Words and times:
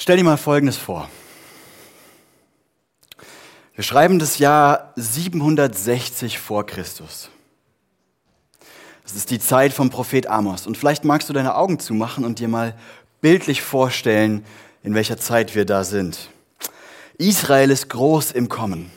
Stell 0.00 0.16
dir 0.16 0.22
mal 0.22 0.36
Folgendes 0.36 0.76
vor. 0.76 1.10
Wir 3.74 3.82
schreiben 3.82 4.20
das 4.20 4.38
Jahr 4.38 4.92
760 4.94 6.38
vor 6.38 6.64
Christus. 6.64 7.30
Das 9.02 9.16
ist 9.16 9.32
die 9.32 9.40
Zeit 9.40 9.72
vom 9.72 9.90
Prophet 9.90 10.28
Amos. 10.28 10.68
Und 10.68 10.76
vielleicht 10.78 11.04
magst 11.04 11.28
du 11.28 11.32
deine 11.32 11.56
Augen 11.56 11.80
zumachen 11.80 12.24
und 12.24 12.38
dir 12.38 12.46
mal 12.46 12.76
bildlich 13.20 13.60
vorstellen, 13.60 14.44
in 14.84 14.94
welcher 14.94 15.18
Zeit 15.18 15.56
wir 15.56 15.64
da 15.64 15.82
sind. 15.82 16.30
Israel 17.18 17.70
ist 17.72 17.88
groß 17.88 18.30
im 18.30 18.48
Kommen. 18.48 18.92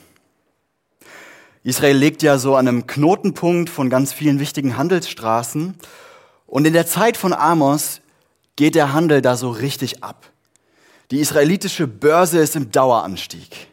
Israel 1.63 1.97
liegt 1.97 2.21
ja 2.21 2.37
so 2.37 2.55
an 2.55 2.67
einem 2.67 2.85
Knotenpunkt 2.85 3.71
von 3.71 3.89
ganz 3.89 4.13
vielen 4.13 4.39
wichtigen 4.39 4.77
Handelsstraßen. 4.77 5.75
Und 6.45 6.67
in 6.67 6.73
der 6.73 6.85
Zeit 6.85 7.17
von 7.17 7.33
Amos 7.33 8.01
geht 8.55 8.75
der 8.75 8.93
Handel 8.93 9.23
da 9.23 9.35
so 9.35 9.49
richtig 9.49 10.03
ab. 10.03 10.30
Die 11.11 11.19
israelitische 11.19 11.87
Börse 11.87 12.39
ist 12.39 12.55
im 12.55 12.71
Daueranstieg. 12.71 13.67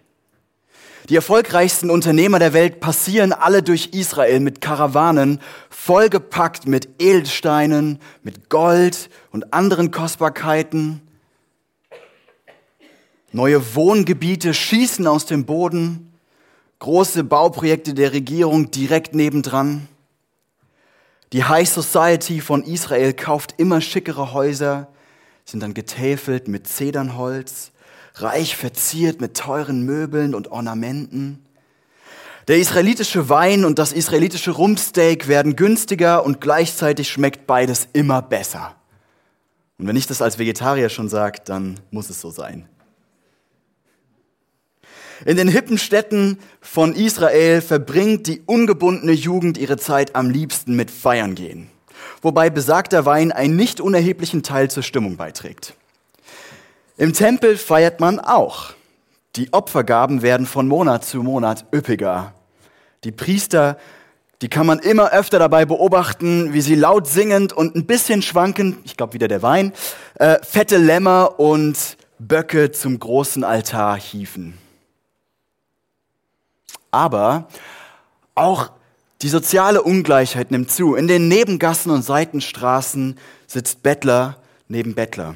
Die 1.09 1.15
erfolgreichsten 1.15 1.89
Unternehmer 1.89 2.39
der 2.39 2.53
Welt 2.53 2.81
passieren 2.81 3.33
alle 3.33 3.63
durch 3.63 3.91
Israel 3.93 4.41
mit 4.41 4.61
Karawanen, 4.61 5.41
vollgepackt 5.71 6.67
mit 6.67 6.89
Edelsteinen, 6.99 8.01
mit 8.23 8.51
Gold 8.51 9.09
und 9.31 9.55
anderen 9.55 9.91
Kostbarkeiten. 9.91 11.01
Neue 13.33 13.75
Wohngebiete 13.75 14.53
schießen 14.53 15.07
aus 15.07 15.25
dem 15.25 15.47
Boden, 15.47 16.13
große 16.81 17.25
Bauprojekte 17.25 17.95
der 17.95 18.13
Regierung 18.13 18.71
direkt 18.71 19.15
nebendran. 19.15 19.87
Die 21.33 21.45
High 21.45 21.69
Society 21.69 22.41
von 22.41 22.65
Israel 22.65 23.13
kauft 23.13 23.55
immer 23.59 23.81
schickere 23.81 24.33
Häuser, 24.33 24.89
sind 25.49 25.61
dann 25.61 25.73
getäfelt 25.73 26.47
mit 26.47 26.69
Zedernholz, 26.69 27.73
reich 28.17 28.55
verziert 28.55 29.23
mit 29.23 29.35
teuren 29.35 29.83
Möbeln 29.83 30.35
und 30.35 30.51
Ornamenten. 30.51 31.43
Der 32.49 32.59
israelitische 32.59 33.31
Wein 33.31 33.65
und 33.65 33.79
das 33.79 33.93
israelitische 33.93 34.51
Rumpsteak 34.51 35.27
werden 35.27 35.57
günstiger 35.57 36.25
und 36.25 36.43
gleichzeitig 36.43 37.09
schmeckt 37.09 37.47
beides 37.47 37.89
immer 37.95 38.21
besser. 38.21 38.77
Und 39.79 39.87
wenn 39.87 39.97
ich 39.97 40.07
das 40.07 40.21
als 40.21 40.39
Vegetarier 40.39 40.91
schon 40.91 41.09
sage, 41.09 41.41
dann 41.47 41.81
muss 41.91 42.11
es 42.11 42.21
so 42.21 42.31
sein. 42.31 42.69
In 45.25 45.39
den 45.39 45.49
hippen 45.49 45.79
Städten 45.79 46.39
von 46.61 46.95
Israel 46.95 47.63
verbringt 47.63 48.27
die 48.27 48.43
ungebundene 48.45 49.13
Jugend 49.13 49.57
ihre 49.57 49.79
Zeit 49.79 50.15
am 50.15 50.29
liebsten 50.29 50.77
mit 50.77 50.91
Feiern 50.91 51.35
gehen, 51.35 51.71
wobei 52.23 52.51
besagter 52.51 53.05
Wein 53.05 53.33
einen 53.33 53.57
nicht 53.57 53.81
unerheblichen 53.81 54.43
Teil 54.43 54.71
zur 54.71 54.83
Stimmung 54.83 55.17
beiträgt. 55.17 55.75
Im 56.97 57.13
Tempel 57.13 57.57
feiert 57.57 58.01
man 58.01 58.19
auch. 58.19 58.73
Die 59.37 59.53
Opfergaben 59.53 60.23
werden 60.23 60.47
von 60.47 60.67
Monat 60.67 61.05
zu 61.05 61.23
Monat 61.23 61.65
üppiger. 61.73 62.35
Die 63.05 63.13
Priester, 63.13 63.79
die 64.43 64.49
kann 64.49 64.67
man 64.67 64.81
immer 64.81 65.13
öfter 65.13 65.39
dabei 65.39 65.65
beobachten, 65.65 66.53
wie 66.53 66.61
sie 66.61 66.75
laut 66.75 67.07
singend 67.07 67.53
und 67.53 67.77
ein 67.77 67.87
bisschen 67.87 68.23
schwankend, 68.23 68.79
ich 68.85 68.97
glaube 68.97 69.13
wieder 69.13 69.29
der 69.29 69.43
Wein, 69.43 69.73
äh, 70.17 70.39
fette 70.43 70.77
Lämmer 70.77 71.39
und 71.39 71.97
Böcke 72.19 72.73
zum 72.73 72.99
großen 72.99 73.45
Altar 73.45 73.97
hieven. 73.97 74.59
Aber 76.91 77.47
auch 78.35 78.71
die 79.23 79.29
soziale 79.29 79.83
Ungleichheit 79.83 80.51
nimmt 80.51 80.71
zu. 80.71 80.95
In 80.95 81.09
den 81.09 81.29
Nebengassen 81.29 81.91
und 81.91 82.03
Seitenstraßen 82.03 83.19
sitzt 83.47 83.83
Bettler 83.83 84.37
neben 84.69 84.95
Bettler. 84.95 85.35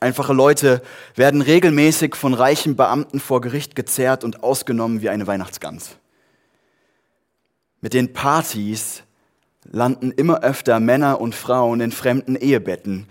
Einfache 0.00 0.32
Leute 0.32 0.82
werden 1.14 1.40
regelmäßig 1.42 2.14
von 2.14 2.34
reichen 2.34 2.76
Beamten 2.76 3.20
vor 3.20 3.40
Gericht 3.40 3.74
gezerrt 3.74 4.24
und 4.24 4.42
ausgenommen 4.42 5.02
wie 5.02 5.08
eine 5.08 5.26
Weihnachtsgans. 5.26 5.96
Mit 7.80 7.94
den 7.94 8.12
Partys 8.12 9.02
landen 9.64 10.10
immer 10.10 10.42
öfter 10.42 10.80
Männer 10.80 11.20
und 11.20 11.34
Frauen 11.34 11.80
in 11.80 11.92
fremden 11.92 12.36
Ehebetten. 12.36 13.06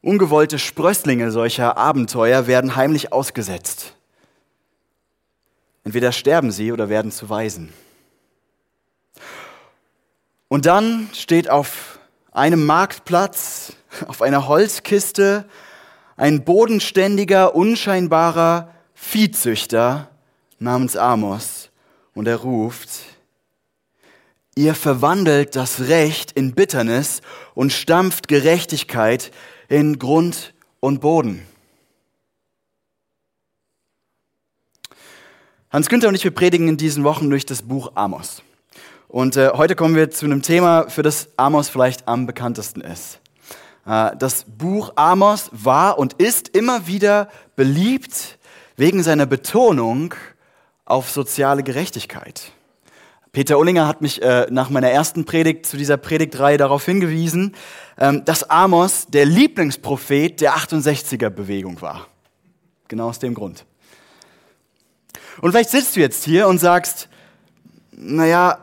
Ungewollte 0.00 0.58
Sprösslinge 0.58 1.30
solcher 1.30 1.76
Abenteuer 1.76 2.46
werden 2.46 2.76
heimlich 2.76 3.12
ausgesetzt. 3.12 3.94
Entweder 5.84 6.12
sterben 6.12 6.50
sie 6.50 6.72
oder 6.72 6.88
werden 6.88 7.10
zu 7.10 7.30
Waisen. 7.30 7.72
Und 10.48 10.64
dann 10.64 11.10
steht 11.12 11.50
auf 11.50 11.98
einem 12.32 12.64
Marktplatz, 12.64 13.74
auf 14.06 14.22
einer 14.22 14.48
Holzkiste, 14.48 15.44
ein 16.16 16.44
bodenständiger, 16.44 17.54
unscheinbarer 17.54 18.74
Viehzüchter 18.94 20.10
namens 20.58 20.96
Amos 20.96 21.70
und 22.14 22.26
er 22.26 22.36
ruft, 22.36 22.88
ihr 24.56 24.74
verwandelt 24.74 25.54
das 25.54 25.82
Recht 25.82 26.32
in 26.32 26.54
Bitternis 26.54 27.20
und 27.54 27.72
stampft 27.72 28.26
Gerechtigkeit 28.26 29.30
in 29.68 30.00
Grund 30.00 30.54
und 30.80 31.00
Boden. 31.00 31.46
Hans 35.70 35.88
Günther 35.88 36.08
und 36.08 36.16
ich, 36.16 36.24
wir 36.24 36.30
predigen 36.32 36.66
in 36.66 36.76
diesen 36.76 37.04
Wochen 37.04 37.30
durch 37.30 37.46
das 37.46 37.62
Buch 37.62 37.92
Amos. 37.94 38.42
Und 39.08 39.38
äh, 39.38 39.52
heute 39.54 39.74
kommen 39.74 39.96
wir 39.96 40.10
zu 40.10 40.26
einem 40.26 40.42
Thema, 40.42 40.90
für 40.90 41.02
das 41.02 41.30
Amos 41.38 41.70
vielleicht 41.70 42.06
am 42.06 42.26
bekanntesten 42.26 42.82
ist. 42.82 43.20
Äh, 43.86 44.14
das 44.18 44.44
Buch 44.46 44.92
Amos 44.96 45.48
war 45.50 45.98
und 45.98 46.12
ist 46.14 46.48
immer 46.48 46.86
wieder 46.86 47.28
beliebt 47.56 48.38
wegen 48.76 49.02
seiner 49.02 49.24
Betonung 49.24 50.14
auf 50.84 51.10
soziale 51.10 51.62
Gerechtigkeit. 51.62 52.52
Peter 53.32 53.58
Ullinger 53.58 53.88
hat 53.88 54.02
mich 54.02 54.20
äh, 54.20 54.46
nach 54.50 54.68
meiner 54.68 54.90
ersten 54.90 55.24
Predigt 55.24 55.64
zu 55.64 55.78
dieser 55.78 55.96
Predigtreihe 55.96 56.58
darauf 56.58 56.84
hingewiesen, 56.84 57.56
ähm, 57.96 58.26
dass 58.26 58.50
Amos 58.50 59.06
der 59.06 59.24
Lieblingsprophet 59.24 60.42
der 60.42 60.54
68er-Bewegung 60.56 61.80
war. 61.80 62.08
Genau 62.88 63.08
aus 63.08 63.20
dem 63.20 63.32
Grund. 63.32 63.64
Und 65.40 65.52
vielleicht 65.52 65.70
sitzt 65.70 65.96
du 65.96 66.00
jetzt 66.00 66.24
hier 66.24 66.46
und 66.46 66.58
sagst, 66.58 67.08
naja, 68.00 68.58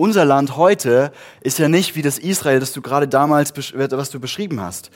unser 0.00 0.24
Land 0.24 0.56
heute 0.56 1.12
ist 1.42 1.58
ja 1.58 1.68
nicht 1.68 1.94
wie 1.94 2.02
das 2.02 2.18
Israel, 2.18 2.58
das 2.58 2.72
du 2.72 2.80
gerade 2.80 3.06
damals, 3.06 3.52
was 3.74 4.10
du 4.10 4.18
beschrieben 4.18 4.60
hast. 4.60 4.90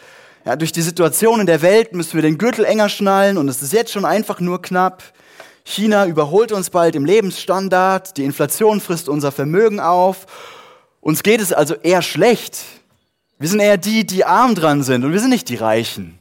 Ja, 0.47 0.57
durch 0.57 0.73
die 0.73 0.83
Situation 0.83 1.41
in 1.41 1.47
der 1.47 1.61
Welt 1.61 1.93
müssen 1.93 2.15
wir 2.15 2.23
den 2.23 2.39
Gürtel 2.39 2.65
enger 2.65 2.89
schnallen 2.89 3.37
und 3.37 3.49
es 3.49 3.63
ist 3.63 3.75
jetzt 3.75 3.93
schon 3.93 4.07
einfach 4.07 4.41
nur 4.41 4.63
knapp. 4.63 5.03
China 5.65 6.07
überholt 6.07 6.53
uns 6.53 6.71
bald 6.71 6.97
im 6.97 7.05
Lebensstandard, 7.05 8.17
die 8.17 8.25
Inflation 8.25 8.81
frisst 8.81 9.09
unser 9.11 9.31
Vermögen 9.31 9.79
auf. 9.79 10.27
Uns 11.01 11.23
geht 11.23 11.41
es 11.41 11.53
also 11.53 11.75
eher 11.75 12.03
schlecht. 12.03 12.65
Wir 13.39 13.49
sind 13.49 13.61
eher 13.61 13.77
die, 13.77 14.07
die 14.07 14.25
arm 14.25 14.55
dran 14.55 14.83
sind 14.83 15.05
und 15.05 15.13
wir 15.13 15.21
sind 15.21 15.31
nicht 15.31 15.51
die 15.51 15.57
Reichen. 15.57 16.19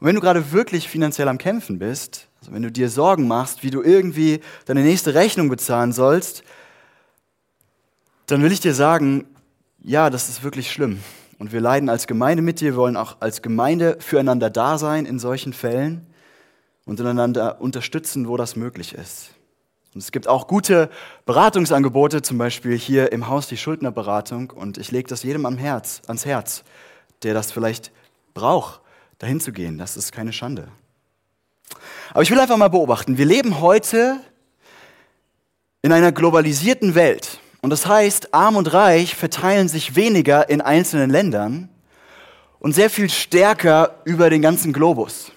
Und 0.00 0.08
wenn 0.08 0.16
du 0.16 0.20
gerade 0.20 0.50
wirklich 0.50 0.88
finanziell 0.88 1.28
am 1.28 1.38
Kämpfen 1.38 1.78
bist, 1.78 2.29
also 2.40 2.52
wenn 2.52 2.62
du 2.62 2.72
dir 2.72 2.88
Sorgen 2.88 3.28
machst, 3.28 3.62
wie 3.62 3.70
du 3.70 3.82
irgendwie 3.82 4.40
deine 4.64 4.82
nächste 4.82 5.14
Rechnung 5.14 5.48
bezahlen 5.48 5.92
sollst, 5.92 6.42
dann 8.26 8.42
will 8.42 8.52
ich 8.52 8.60
dir 8.60 8.74
sagen, 8.74 9.26
ja, 9.82 10.10
das 10.10 10.28
ist 10.28 10.42
wirklich 10.42 10.70
schlimm. 10.70 11.00
Und 11.38 11.52
wir 11.52 11.60
leiden 11.60 11.88
als 11.88 12.06
Gemeinde 12.06 12.42
mit 12.42 12.60
dir, 12.60 12.72
wir 12.72 12.76
wollen 12.76 12.96
auch 12.96 13.16
als 13.20 13.42
Gemeinde 13.42 13.96
füreinander 14.00 14.50
da 14.50 14.78
sein 14.78 15.06
in 15.06 15.18
solchen 15.18 15.52
Fällen 15.52 16.06
und 16.84 17.00
einander 17.00 17.60
unterstützen, 17.60 18.28
wo 18.28 18.36
das 18.36 18.56
möglich 18.56 18.94
ist. 18.94 19.30
Und 19.94 20.02
es 20.02 20.12
gibt 20.12 20.28
auch 20.28 20.46
gute 20.46 20.88
Beratungsangebote, 21.26 22.22
zum 22.22 22.38
Beispiel 22.38 22.78
hier 22.78 23.10
im 23.12 23.26
Haus 23.26 23.48
die 23.48 23.56
Schuldnerberatung. 23.56 24.50
Und 24.50 24.78
ich 24.78 24.92
lege 24.92 25.08
das 25.08 25.22
jedem 25.22 25.46
am 25.46 25.58
Herz, 25.58 26.02
ans 26.06 26.24
Herz, 26.24 26.62
der 27.22 27.34
das 27.34 27.50
vielleicht 27.50 27.90
braucht 28.34 28.80
dahin 29.18 29.40
zu 29.40 29.52
gehen. 29.52 29.78
Das 29.78 29.96
ist 29.96 30.12
keine 30.12 30.32
Schande. 30.32 30.68
Aber 32.12 32.22
ich 32.22 32.30
will 32.30 32.40
einfach 32.40 32.56
mal 32.56 32.68
beobachten. 32.68 33.18
Wir 33.18 33.26
leben 33.26 33.60
heute 33.60 34.20
in 35.82 35.92
einer 35.92 36.12
globalisierten 36.12 36.94
Welt. 36.94 37.38
Und 37.62 37.70
das 37.70 37.86
heißt, 37.86 38.34
arm 38.34 38.56
und 38.56 38.72
reich 38.72 39.14
verteilen 39.14 39.68
sich 39.68 39.96
weniger 39.96 40.48
in 40.48 40.60
einzelnen 40.60 41.10
Ländern 41.10 41.68
und 42.58 42.74
sehr 42.74 42.90
viel 42.90 43.10
stärker 43.10 44.00
über 44.04 44.30
den 44.30 44.42
ganzen 44.42 44.72
Globus. 44.72 45.32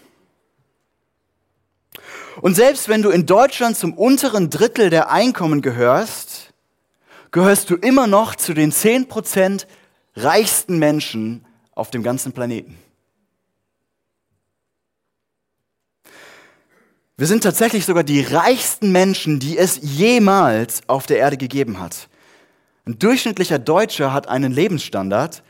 Und 2.41 2.55
selbst 2.55 2.89
wenn 2.89 3.01
du 3.01 3.09
in 3.09 3.25
Deutschland 3.25 3.77
zum 3.77 3.93
unteren 3.93 4.49
Drittel 4.49 4.89
der 4.89 5.11
Einkommen 5.11 5.61
gehörst, 5.61 6.53
gehörst 7.31 7.69
du 7.69 7.75
immer 7.75 8.07
noch 8.07 8.35
zu 8.35 8.53
den 8.53 8.71
10% 8.71 9.65
reichsten 10.15 10.79
Menschen 10.79 11.45
auf 11.73 11.91
dem 11.91 12.03
ganzen 12.03 12.31
Planeten. 12.31 12.77
Wir 17.15 17.27
sind 17.27 17.43
tatsächlich 17.43 17.85
sogar 17.85 18.03
die 18.03 18.21
reichsten 18.21 18.91
Menschen, 18.91 19.39
die 19.39 19.57
es 19.57 19.79
jemals 19.81 20.81
auf 20.87 21.05
der 21.05 21.19
Erde 21.19 21.37
gegeben 21.37 21.79
hat. 21.79 22.09
Ein 22.85 22.97
durchschnittlicher 22.97 23.59
Deutscher 23.59 24.13
hat 24.13 24.27
einen 24.27 24.51
Lebensstandard, 24.51 25.43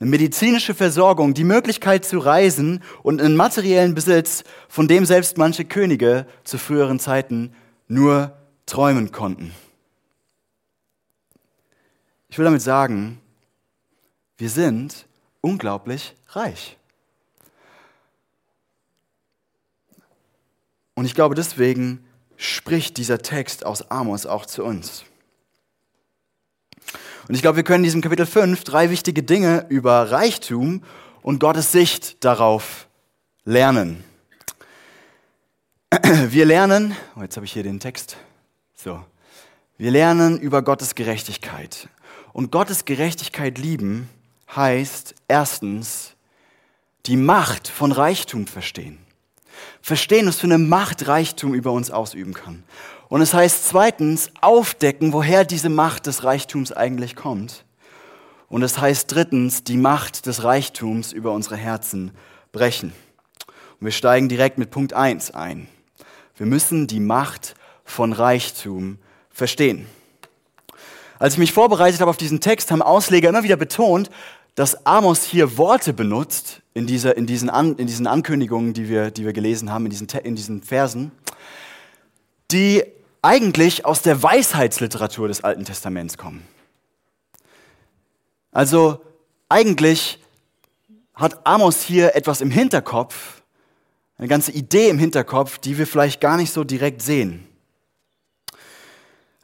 eine 0.00 0.08
medizinische 0.08 0.74
Versorgung, 0.74 1.34
die 1.34 1.44
Möglichkeit 1.44 2.06
zu 2.06 2.18
reisen 2.18 2.82
und 3.02 3.20
einen 3.20 3.36
materiellen 3.36 3.94
Besitz, 3.94 4.44
von 4.66 4.88
dem 4.88 5.04
selbst 5.04 5.36
manche 5.36 5.66
Könige 5.66 6.26
zu 6.42 6.56
früheren 6.56 6.98
Zeiten 6.98 7.54
nur 7.86 8.32
träumen 8.64 9.12
konnten. 9.12 9.52
Ich 12.30 12.38
will 12.38 12.46
damit 12.46 12.62
sagen, 12.62 13.20
wir 14.38 14.48
sind 14.48 15.06
unglaublich 15.42 16.14
reich. 16.28 16.78
Und 21.00 21.06
ich 21.06 21.14
glaube, 21.14 21.34
deswegen 21.34 22.04
spricht 22.36 22.98
dieser 22.98 23.20
Text 23.20 23.64
aus 23.64 23.90
Amos 23.90 24.26
auch 24.26 24.44
zu 24.44 24.62
uns. 24.62 25.04
Und 27.26 27.34
ich 27.34 27.40
glaube, 27.40 27.56
wir 27.56 27.62
können 27.62 27.78
in 27.78 27.84
diesem 27.84 28.02
Kapitel 28.02 28.26
5 28.26 28.64
drei 28.64 28.90
wichtige 28.90 29.22
Dinge 29.22 29.64
über 29.70 30.10
Reichtum 30.10 30.82
und 31.22 31.38
Gottes 31.38 31.72
Sicht 31.72 32.22
darauf 32.22 32.86
lernen. 33.46 34.04
Wir 36.28 36.44
lernen, 36.44 36.94
oh 37.16 37.22
jetzt 37.22 37.36
habe 37.36 37.46
ich 37.46 37.52
hier 37.54 37.62
den 37.62 37.80
Text, 37.80 38.18
so, 38.76 39.02
wir 39.78 39.90
lernen 39.90 40.38
über 40.38 40.60
Gottes 40.60 40.94
Gerechtigkeit. 40.94 41.88
Und 42.34 42.52
Gottes 42.52 42.84
Gerechtigkeit 42.84 43.56
lieben 43.56 44.10
heißt 44.54 45.14
erstens 45.28 46.12
die 47.06 47.16
Macht 47.16 47.68
von 47.68 47.90
Reichtum 47.90 48.46
verstehen. 48.46 48.98
Verstehen, 49.82 50.26
was 50.26 50.38
für 50.40 50.46
eine 50.46 50.58
Macht 50.58 51.06
Reichtum 51.08 51.54
über 51.54 51.72
uns 51.72 51.90
ausüben 51.90 52.34
kann. 52.34 52.62
Und 53.08 53.22
es 53.22 53.34
heißt 53.34 53.68
zweitens 53.68 54.30
aufdecken, 54.40 55.12
woher 55.12 55.44
diese 55.44 55.68
Macht 55.68 56.06
des 56.06 56.22
Reichtums 56.22 56.72
eigentlich 56.72 57.16
kommt. 57.16 57.64
Und 58.48 58.62
es 58.62 58.78
heißt 58.78 59.12
drittens 59.12 59.64
die 59.64 59.76
Macht 59.76 60.26
des 60.26 60.44
Reichtums 60.44 61.12
über 61.12 61.32
unsere 61.32 61.56
Herzen 61.56 62.12
brechen. 62.52 62.92
Und 63.78 63.86
wir 63.86 63.92
steigen 63.92 64.28
direkt 64.28 64.58
mit 64.58 64.70
Punkt 64.70 64.92
eins 64.92 65.30
ein. 65.30 65.68
Wir 66.36 66.46
müssen 66.46 66.86
die 66.86 67.00
Macht 67.00 67.54
von 67.84 68.12
Reichtum 68.12 68.98
verstehen. 69.30 69.86
Als 71.18 71.34
ich 71.34 71.38
mich 71.38 71.52
vorbereitet 71.52 72.00
habe 72.00 72.10
auf 72.10 72.16
diesen 72.16 72.40
Text, 72.40 72.70
haben 72.70 72.80
Ausleger 72.80 73.28
immer 73.28 73.42
wieder 73.42 73.56
betont, 73.56 74.10
dass 74.60 74.84
Amos 74.84 75.24
hier 75.24 75.56
Worte 75.56 75.94
benutzt 75.94 76.60
in, 76.74 76.86
dieser, 76.86 77.16
in, 77.16 77.24
diesen, 77.24 77.48
An, 77.48 77.76
in 77.76 77.86
diesen 77.86 78.06
Ankündigungen, 78.06 78.74
die 78.74 78.90
wir, 78.90 79.10
die 79.10 79.24
wir 79.24 79.32
gelesen 79.32 79.72
haben, 79.72 79.86
in 79.86 79.90
diesen, 79.90 80.06
in 80.22 80.36
diesen 80.36 80.62
Versen, 80.62 81.12
die 82.50 82.84
eigentlich 83.22 83.86
aus 83.86 84.02
der 84.02 84.22
Weisheitsliteratur 84.22 85.28
des 85.28 85.42
Alten 85.42 85.64
Testaments 85.64 86.18
kommen. 86.18 86.46
Also 88.52 89.00
eigentlich 89.48 90.18
hat 91.14 91.46
Amos 91.46 91.80
hier 91.80 92.14
etwas 92.14 92.42
im 92.42 92.50
Hinterkopf, 92.50 93.40
eine 94.18 94.28
ganze 94.28 94.52
Idee 94.52 94.90
im 94.90 94.98
Hinterkopf, 94.98 95.56
die 95.56 95.78
wir 95.78 95.86
vielleicht 95.86 96.20
gar 96.20 96.36
nicht 96.36 96.52
so 96.52 96.64
direkt 96.64 97.00
sehen. 97.00 97.48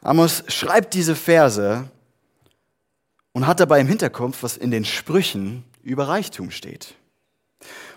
Amos 0.03 0.43
schreibt 0.47 0.93
diese 0.93 1.15
Verse 1.15 1.89
und 3.37 3.45
hat 3.45 3.59
dabei 3.59 3.79
im 3.79 3.85
Hinterkopf, 3.85 4.41
was 4.41 4.57
in 4.57 4.71
den 4.71 4.83
Sprüchen 4.83 5.63
über 5.83 6.07
Reichtum 6.07 6.49
steht. 6.49 6.95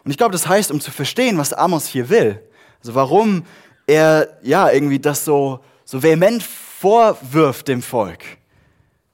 Und 0.05 0.11
ich 0.11 0.19
glaube, 0.19 0.33
das 0.33 0.47
heißt, 0.47 0.71
um 0.71 0.83
zu 0.83 0.91
verstehen, 0.91 1.39
was 1.39 1.55
Amos 1.55 1.87
hier 1.87 2.11
will, 2.11 2.47
also 2.81 2.95
warum 2.95 3.47
er 3.87 4.37
ja 4.43 4.71
irgendwie 4.71 4.99
das 4.99 5.25
so, 5.25 5.65
so 5.87 6.03
vehement 6.03 6.43
vorwirft 6.43 7.69
dem 7.69 7.81
Volk, 7.81 8.23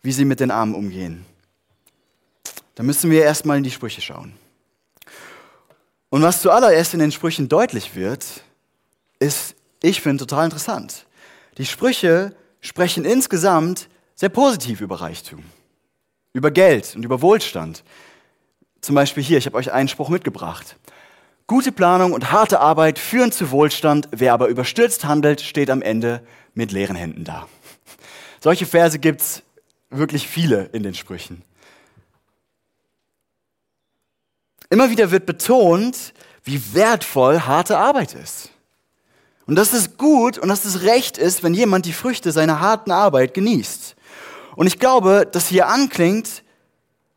wie 0.03 0.11
sie 0.11 0.25
mit 0.25 0.41
den 0.41 0.51
Armen 0.51 0.75
umgehen, 0.75 1.25
dann 2.75 2.87
müssen 2.87 3.09
wir 3.09 3.23
erstmal 3.23 3.59
in 3.59 3.63
die 3.63 3.71
Sprüche 3.71 4.01
schauen. 4.01 4.33
Und 6.09 6.23
was 6.23 6.43
zuallererst 6.43 6.93
in 6.93 6.99
den 6.99 7.13
Sprüchen 7.13 7.49
deutlich 7.49 7.95
wird, 7.95 8.25
ist, 9.21 9.55
ich 9.81 10.01
finde, 10.01 10.27
total 10.27 10.47
interessant. 10.47 11.07
Die 11.57 11.67
Sprüche 11.67 12.35
sprechen 12.61 13.05
insgesamt 13.05 13.89
sehr 14.17 14.31
positiv 14.31 14.81
über 14.81 15.01
Reichtum, 15.01 15.45
über 16.37 16.51
Geld 16.51 16.95
und 16.95 17.03
über 17.03 17.23
Wohlstand. 17.23 17.83
Zum 18.83 18.95
Beispiel 18.95 19.23
hier, 19.23 19.39
ich 19.39 19.47
habe 19.47 19.57
euch 19.57 19.73
einen 19.73 19.89
Spruch 19.89 20.11
mitgebracht. 20.11 20.77
Gute 21.47 21.73
Planung 21.73 22.13
und 22.13 22.31
harte 22.31 22.61
Arbeit 22.61 22.99
führen 22.99 23.33
zu 23.33 23.51
Wohlstand. 23.51 24.09
Wer 24.13 24.35
aber 24.35 24.49
überstürzt 24.49 25.07
handelt, 25.07 25.41
steht 25.41 25.71
am 25.71 25.81
Ende 25.81 26.21
mit 26.53 26.73
leeren 26.73 26.95
Händen 26.95 27.25
da. 27.25 27.49
Solche 28.41 28.67
Verse 28.67 28.99
gibt 28.99 29.23
es 29.23 29.43
wirklich 29.89 30.29
viele 30.29 30.65
in 30.73 30.83
den 30.83 30.95
Sprüchen. 30.95 31.43
Immer 34.69 34.91
wieder 34.91 35.11
wird 35.11 35.25
betont, 35.25 36.13
wie 36.45 36.75
wertvoll 36.75 37.41
harte 37.41 37.79
Arbeit 37.79 38.13
ist. 38.13 38.51
Und 39.47 39.55
dass 39.55 39.73
es 39.73 39.97
gut 39.97 40.37
und 40.37 40.49
dass 40.49 40.67
es 40.67 40.83
recht 40.83 41.17
ist, 41.17 41.43
wenn 41.43 41.55
jemand 41.55 41.87
die 41.87 41.95
Früchte 41.95 42.31
seiner 42.31 42.61
harten 42.61 42.91
Arbeit 42.91 43.33
genießt. 43.33 43.96
Und 44.57 44.67
ich 44.67 44.79
glaube, 44.81 45.29
dass 45.31 45.47
hier 45.47 45.69
anklingt, 45.69 46.43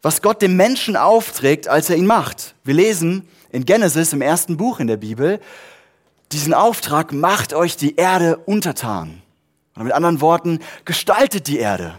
was 0.02 0.22
Gott 0.22 0.42
dem 0.42 0.56
Menschen 0.56 0.96
aufträgt, 0.96 1.68
als 1.68 1.90
er 1.90 1.96
ihn 1.96 2.06
macht. 2.06 2.54
Wir 2.64 2.76
lesen 2.76 3.28
in 3.50 3.66
Genesis 3.66 4.14
im 4.14 4.22
ersten 4.22 4.58
Buch 4.58 4.80
in 4.80 4.88
der 4.88 4.98
Bibel 4.98 5.40
diesen 6.32 6.54
Auftrag, 6.54 7.12
macht 7.12 7.54
euch 7.54 7.76
die 7.76 7.96
Erde 7.96 8.38
untertan. 8.38 9.22
Oder 9.76 9.86
mit 9.86 9.94
anderen 9.94 10.22
Worten, 10.22 10.60
gestaltet 10.86 11.48
die 11.48 11.58
Erde. 11.58 11.96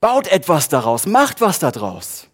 Baut 0.00 0.28
etwas 0.28 0.68
daraus, 0.68 1.06
macht 1.06 1.40
was 1.40 1.58
daraus. 1.58 2.28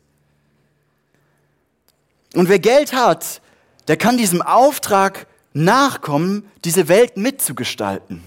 Und 2.34 2.48
wer 2.48 2.58
Geld 2.58 2.92
hat, 2.92 3.40
der 3.88 3.96
kann 3.96 4.16
diesem 4.16 4.42
Auftrag 4.42 5.26
nachkommen, 5.52 6.48
diese 6.64 6.88
Welt 6.88 7.16
mitzugestalten. 7.16 8.22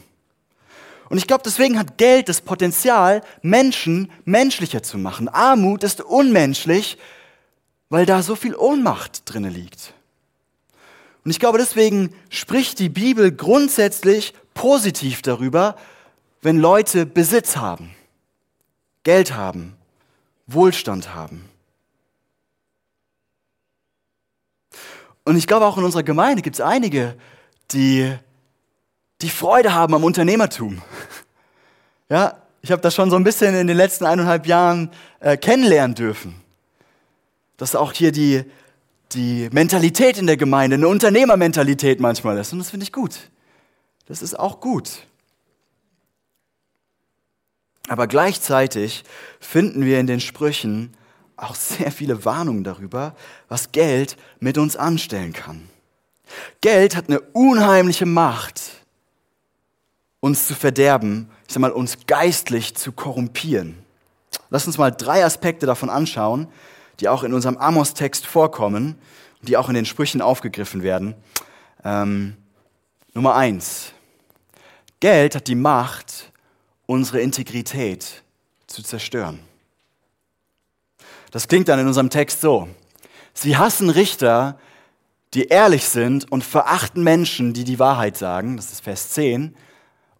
Und 1.14 1.20
ich 1.20 1.28
glaube, 1.28 1.44
deswegen 1.46 1.78
hat 1.78 2.00
Geld 2.00 2.28
das 2.28 2.42
Potenzial, 2.42 3.22
Menschen 3.44 4.12
menschlicher 4.26 4.82
zu 4.82 4.98
machen. 4.98 5.30
Armut 5.30 5.84
ist 5.84 6.02
unmenschlich, 6.02 6.98
weil 7.90 8.08
da 8.08 8.24
so 8.24 8.36
viel 8.36 8.56
Ohnmacht 8.56 9.22
drinne 9.26 9.50
liegt. 9.50 9.94
Und 11.24 11.30
ich 11.30 11.40
glaube, 11.40 11.60
deswegen 11.60 12.16
spricht 12.30 12.80
die 12.80 12.90
Bibel 12.90 13.32
grundsätzlich 13.32 14.34
positiv 14.56 15.22
darüber, 15.22 15.76
wenn 16.42 16.58
Leute 16.58 17.06
Besitz 17.06 17.58
haben, 17.58 17.92
Geld 19.04 19.36
haben, 19.36 19.76
Wohlstand 20.48 21.14
haben. 21.14 21.48
Und 25.26 25.38
ich 25.38 25.46
glaube, 25.46 25.68
auch 25.68 25.78
in 25.78 25.84
unserer 25.84 26.02
Gemeinde 26.02 26.42
gibt 26.42 26.56
es 26.56 26.60
einige, 26.60 27.16
die, 27.70 28.12
die 29.24 29.30
Freude 29.30 29.74
haben 29.74 29.96
am 29.96 30.04
Unternehmertum. 30.04 30.82
Ja, 32.10 32.38
ich 32.62 32.72
habe 32.72 32.82
das 32.82 32.94
schon 32.94 33.10
so 33.10 33.16
ein 33.16 33.24
bisschen 33.24 33.56
in 33.56 33.68
den 33.68 33.78
letzten 33.78 34.06
eineinhalb 34.06 34.46
Jahren 34.46 34.92
äh, 35.20 35.38
kennenlernen 35.38 35.96
dürfen. 35.96 36.36
Dass 37.58 37.76
auch 37.76 37.94
hier 37.94 38.12
die, 38.12 38.44
die 39.14 39.50
Mentalität 39.52 40.18
in 40.18 40.28
der 40.28 40.38
Gemeinde, 40.38 40.76
eine 40.76 40.88
Unternehmermentalität 40.88 42.00
manchmal 42.00 42.38
ist. 42.38 42.52
Und 42.54 42.60
das 42.60 42.70
finde 42.70 42.84
ich 42.84 42.92
gut. 42.92 43.32
Das 44.06 44.22
ist 44.22 44.38
auch 44.38 44.60
gut. 44.60 45.08
Aber 47.88 48.08
gleichzeitig 48.08 49.04
finden 49.40 49.86
wir 49.86 50.00
in 50.00 50.08
den 50.08 50.20
Sprüchen 50.20 50.94
auch 51.38 51.56
sehr 51.56 51.92
viele 51.92 52.26
Warnungen 52.26 52.64
darüber, 52.64 53.16
was 53.48 53.72
Geld 53.72 54.18
mit 54.40 54.58
uns 54.58 54.76
anstellen 54.76 55.34
kann. 55.34 55.70
Geld 56.62 56.96
hat 56.96 57.10
eine 57.10 57.20
unheimliche 57.20 58.06
Macht, 58.06 58.83
uns 60.24 60.48
zu 60.48 60.56
verderben, 60.56 61.30
ich 61.46 61.54
sag 61.54 61.60
mal, 61.60 61.74
uns 61.74 61.98
geistlich 62.08 62.76
zu 62.76 62.94
korrumpieren. 62.94 63.78
Lass 64.50 64.66
uns 64.66 64.78
mal 64.78 64.90
drei 64.90 65.26
Aspekte 65.26 65.66
davon 65.66 65.90
anschauen, 65.90 66.48
die 67.02 67.10
auch 67.10 67.24
in 67.24 67.34
unserem 67.34 67.58
Amos-Text 67.58 68.26
vorkommen 68.26 68.96
und 69.42 69.50
die 69.50 69.58
auch 69.58 69.68
in 69.68 69.76
den 69.76 69.86
Sprüchen 69.86 70.22
aufgegriffen 70.22 70.82
werden. 70.82 71.14
Ähm, 71.84 72.38
Nummer 73.14 73.36
eins. 73.36 73.92
Geld 75.02 75.36
hat 75.36 75.50
die 75.50 75.56
Macht, 75.56 76.32
unsere 76.86 77.20
Integrität 77.20 78.24
zu 78.68 78.82
zerstören. 78.82 79.40
Das 81.32 81.50
klingt 81.50 81.68
dann 81.68 81.80
in 81.80 81.88
unserem 81.88 82.10
Text 82.10 82.40
so. 82.40 82.70
Sie 83.34 83.58
hassen 83.58 83.90
Richter, 83.90 84.58
die 85.34 85.48
ehrlich 85.48 85.84
sind 85.84 86.32
und 86.32 86.46
verachten 86.46 87.04
Menschen, 87.04 87.52
die 87.52 87.66
die 87.66 87.78
Wahrheit 87.78 88.16
sagen. 88.16 88.56
Das 88.56 88.72
ist 88.72 88.86
Vers 88.86 89.10
10. 89.10 89.54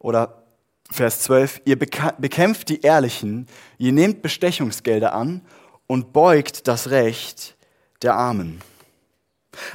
Oder 0.04 0.44
Vers 0.92 1.22
12. 1.22 1.62
Ihr 1.66 1.80
bekämpft 1.80 2.70
die 2.70 2.82
Ehrlichen, 2.82 3.48
ihr 3.80 3.94
nehmt 3.94 4.22
Bestechungsgelder 4.22 5.14
an 5.14 5.42
und 5.88 6.14
beugt 6.14 6.68
das 6.68 6.92
Recht 6.92 7.56
der 8.04 8.14
Armen. 8.14 8.62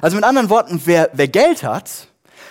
Also 0.00 0.16
mit 0.16 0.24
anderen 0.24 0.50
Worten, 0.50 0.82
wer, 0.84 1.10
wer 1.14 1.28
Geld 1.28 1.62
hat, 1.62 2.08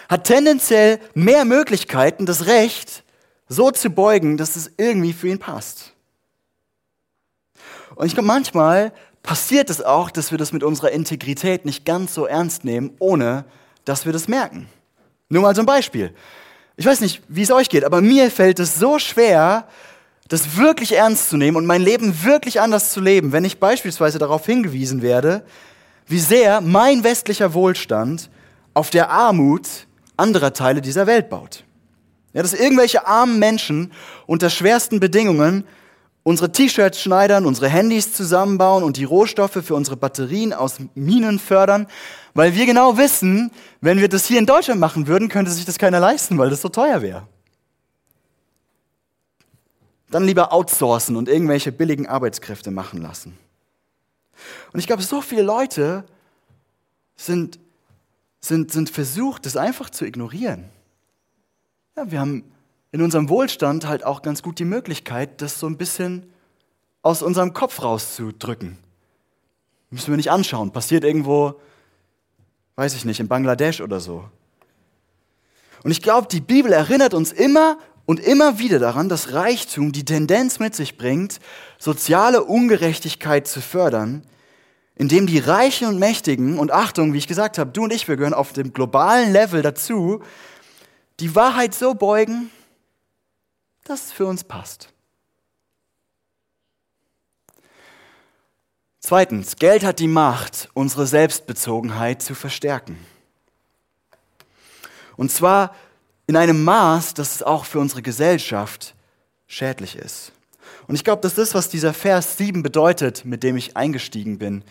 hat 0.10 0.24
tendenziell 0.26 1.00
mehr 1.14 1.46
Möglichkeiten, 1.46 2.26
das 2.26 2.48
Recht 2.48 3.04
so 3.48 3.72
zu 3.72 3.90
beugen, 3.92 4.38
dass 4.38 4.56
es 4.56 4.72
irgendwie 4.78 5.14
für 5.14 5.28
ihn 5.28 5.40
passt. 5.40 5.94
Und 7.96 8.08
ich 8.08 8.14
glaube, 8.14 8.28
manchmal 8.28 8.92
passiert 9.22 9.70
es 9.70 9.82
auch, 9.82 10.10
dass 10.10 10.32
wir 10.32 10.38
das 10.38 10.52
mit 10.52 10.64
unserer 10.64 10.92
Integrität 10.92 11.64
nicht 11.64 11.86
ganz 11.86 12.14
so 12.14 12.26
ernst 12.26 12.66
nehmen, 12.66 12.96
ohne 13.00 13.46
dass 13.86 14.06
wir 14.06 14.14
das 14.14 14.28
merken. 14.28 14.68
Nur 15.30 15.44
mal 15.44 15.56
so 15.56 15.62
ein 15.62 15.66
Beispiel. 15.68 16.16
Ich 16.78 16.86
weiß 16.86 17.02
nicht, 17.02 17.24
wie 17.28 17.42
es 17.42 17.52
euch 17.52 17.70
geht, 17.70 17.84
aber 17.84 18.02
mir 18.02 18.30
fällt 18.30 18.60
es 18.60 18.76
so 18.76 19.00
schwer, 19.00 19.68
das 20.28 20.58
wirklich 20.58 20.94
ernst 20.94 21.30
zu 21.30 21.38
nehmen 21.38 21.58
und 21.58 21.66
mein 21.66 21.82
Leben 21.82 22.24
wirklich 22.24 22.62
anders 22.62 22.92
zu 22.92 23.02
leben, 23.02 23.32
wenn 23.32 23.46
ich 23.46 23.60
beispielsweise 23.60 24.20
darauf 24.20 24.46
hingewiesen 24.46 25.02
werde, 25.02 25.44
wie 26.06 26.20
sehr 26.20 26.62
mein 26.62 27.04
westlicher 27.04 27.54
Wohlstand 27.56 28.30
auf 28.76 28.92
der 28.92 29.10
Armut 29.10 29.68
anderer 30.18 30.54
Teile 30.54 30.82
dieser 30.82 31.08
Welt 31.08 31.30
baut. 31.30 31.64
Ja, 32.34 32.44
dass 32.44 32.54
irgendwelche 32.54 33.08
armen 33.08 33.40
Menschen 33.40 33.92
unter 34.28 34.52
schwersten 34.52 35.00
Bedingungen 35.00 35.64
unsere 36.28 36.52
T-Shirts 36.52 37.00
schneidern, 37.02 37.46
unsere 37.46 37.70
Handys 37.70 38.12
zusammenbauen 38.12 38.84
und 38.84 38.98
die 38.98 39.06
Rohstoffe 39.06 39.64
für 39.64 39.76
unsere 39.76 39.96
Batterien 39.96 40.52
aus 40.52 40.76
Minen 40.94 41.40
fördern, 41.40 41.88
weil 42.34 42.54
wir 42.54 42.66
genau 42.66 42.98
wissen, 42.98 43.50
wenn 43.80 44.02
wir 44.02 44.10
das 44.10 44.26
hier 44.26 44.38
in 44.38 44.46
Deutschland 44.46 44.82
machen 44.82 45.08
würden, 45.08 45.30
könnte 45.30 45.52
sich 45.52 45.64
das 45.64 45.78
keiner 45.78 46.02
leisten, 46.02 46.38
weil 46.38 46.50
das 46.50 46.62
so 46.62 46.68
teuer 46.68 47.02
wäre. 47.02 47.26
Dann 50.10 50.26
lieber 50.26 50.52
outsourcen 50.52 51.16
und 51.16 51.30
irgendwelche 51.30 51.72
billigen 51.72 52.08
Arbeitskräfte 52.08 52.72
machen 52.72 53.02
lassen. 53.02 53.38
Und 54.74 54.82
ich 54.82 54.88
glaube, 54.88 55.04
so 55.04 55.22
viele 55.22 55.44
Leute 55.44 56.04
sind, 57.16 57.58
sind, 58.42 58.74
sind 58.74 58.90
versucht, 58.90 59.46
das 59.46 59.56
einfach 59.56 59.90
zu 59.92 60.04
ignorieren. 60.04 60.66
Ja, 61.96 62.12
wir 62.12 62.20
haben 62.20 62.44
in 62.98 63.04
unserem 63.04 63.30
Wohlstand 63.30 63.86
halt 63.86 64.04
auch 64.04 64.24
ganz 64.24 64.42
gut 64.42 64.58
die 64.58 64.66
Möglichkeit, 64.66 65.44
das 65.44 65.60
so 65.60 65.68
ein 65.68 65.78
bisschen 65.78 66.34
aus 67.04 67.22
unserem 67.22 67.54
Kopf 67.54 67.84
rauszudrücken. 67.84 68.80
Müssen 69.92 70.08
wir 70.08 70.18
nicht 70.18 70.32
anschauen. 70.32 70.72
Passiert 70.72 71.04
irgendwo, 71.04 71.62
weiß 72.76 72.96
ich 72.96 73.06
nicht, 73.06 73.20
in 73.20 73.28
Bangladesch 73.28 73.82
oder 73.82 74.00
so. 74.00 74.26
Und 75.84 75.92
ich 75.92 76.02
glaube, 76.02 76.28
die 76.28 76.42
Bibel 76.42 76.74
erinnert 76.74 77.14
uns 77.14 77.32
immer 77.32 77.78
und 78.08 78.20
immer 78.20 78.58
wieder 78.58 78.80
daran, 78.80 79.10
dass 79.10 79.32
Reichtum 79.32 79.92
die 79.92 80.04
Tendenz 80.04 80.58
mit 80.58 80.74
sich 80.74 80.98
bringt, 80.98 81.40
soziale 81.78 82.46
Ungerechtigkeit 82.46 83.48
zu 83.48 83.62
fördern, 83.62 84.24
indem 84.96 85.28
die 85.28 85.38
Reichen 85.38 85.88
und 85.88 86.00
Mächtigen, 86.00 86.58
und 86.58 86.72
Achtung, 86.72 87.14
wie 87.14 87.20
ich 87.20 87.28
gesagt 87.28 87.60
habe, 87.60 87.70
du 87.70 87.84
und 87.84 87.94
ich, 87.94 88.08
wir 88.08 88.18
gehören 88.18 88.34
auf 88.34 88.54
dem 88.54 88.74
globalen 88.74 89.32
Level 89.32 89.62
dazu, 89.62 90.24
die 91.20 91.36
Wahrheit 91.36 91.76
so 91.76 91.94
beugen, 91.94 92.50
dass 93.90 94.06
es 94.06 94.12
für 94.12 94.26
uns 94.26 94.44
passt. 94.44 94.90
Zweitens, 99.00 99.56
Geld 99.56 99.84
hat 99.84 100.00
die 100.00 100.08
Macht, 100.08 100.70
unsere 100.74 101.08
Selbstbezogenheit 101.08 102.22
zu 102.22 102.36
verstärken. 102.36 102.98
Und 105.16 105.32
zwar 105.32 105.74
in 106.28 106.36
einem 106.36 106.64
Maß, 106.64 107.14
dass 107.14 107.36
es 107.36 107.44
auch 107.44 107.64
für 107.64 107.80
unsere 107.80 108.02
Gesellschaft 108.02 108.96
schädlich 109.48 109.96
ist. 109.96 110.34
Und 110.88 110.96
ich 110.96 111.04
glaube, 111.04 111.22
das 111.22 111.38
ist, 111.38 111.54
was 111.54 111.70
dieser 111.70 111.94
Vers 111.94 112.38
7 112.38 112.64
bedeutet, 112.64 113.24
mit 113.24 113.44
dem 113.44 113.56
ich 113.56 113.78
eingestiegen 113.78 114.38
bin, 114.38 114.64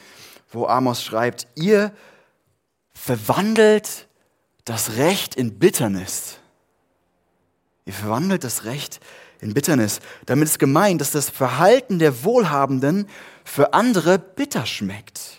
wo 0.50 0.66
Amos 0.66 1.02
schreibt, 1.02 1.46
ihr 1.54 1.92
verwandelt 2.92 4.06
das 4.64 4.96
Recht 4.96 5.34
in 5.34 5.58
Bitternis. 5.58 6.38
Ihr 7.86 7.92
verwandelt 7.92 8.44
das 8.44 8.64
Recht 8.64 9.00
in 9.40 9.54
Bitternis. 9.54 10.00
Damit 10.26 10.48
ist 10.48 10.58
gemeint, 10.58 11.00
dass 11.00 11.12
das 11.12 11.30
Verhalten 11.30 11.98
der 11.98 12.24
Wohlhabenden 12.24 13.08
für 13.44 13.72
andere 13.72 14.18
bitter 14.18 14.66
schmeckt. 14.66 15.38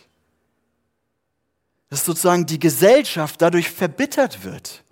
Dass 1.89 2.05
sozusagen 2.05 2.45
die 2.45 2.59
Gesellschaft 2.59 3.41
dadurch 3.41 3.69
verbittert 3.69 4.43
wird. 4.43 4.83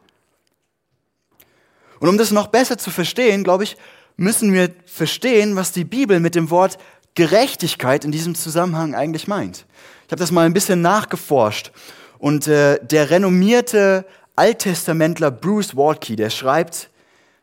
Und 1.99 2.09
um 2.09 2.17
das 2.17 2.31
noch 2.31 2.47
besser 2.47 2.77
zu 2.77 2.91
verstehen, 2.91 3.43
glaube 3.43 3.63
ich, 3.63 3.77
müssen 4.17 4.53
wir 4.53 4.73
verstehen, 4.85 5.55
was 5.55 5.71
die 5.71 5.85
Bibel 5.85 6.19
mit 6.19 6.35
dem 6.35 6.49
Wort 6.49 6.77
Gerechtigkeit 7.15 8.03
in 8.03 8.11
diesem 8.11 8.35
Zusammenhang 8.35 8.95
eigentlich 8.95 9.27
meint. 9.27 9.65
Ich 10.05 10.11
habe 10.11 10.19
das 10.19 10.31
mal 10.31 10.45
ein 10.45 10.53
bisschen 10.53 10.81
nachgeforscht 10.81 11.71
und 12.19 12.47
äh, 12.47 12.79
der 12.83 13.09
renommierte 13.09 14.05
Alttestamentler 14.35 15.31
Bruce 15.31 15.77
Waltke, 15.77 16.17
der 16.17 16.29
schreibt, 16.29 16.89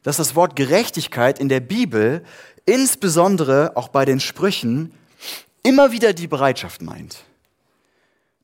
dass 0.03 0.17
das 0.17 0.35
Wort 0.35 0.57
Gerechtigkeit 0.57 1.39
in 1.39 1.49
der 1.49 1.61
Bibel, 1.61 2.25
insbesondere 2.67 3.77
auch 3.77 3.89
bei 3.89 4.05
den 4.05 4.21
Sprüchen, 4.21 4.93
immer 5.63 5.93
wieder 5.93 6.13
die 6.13 6.27
Bereitschaft 6.27 6.83
meint. 6.83 7.25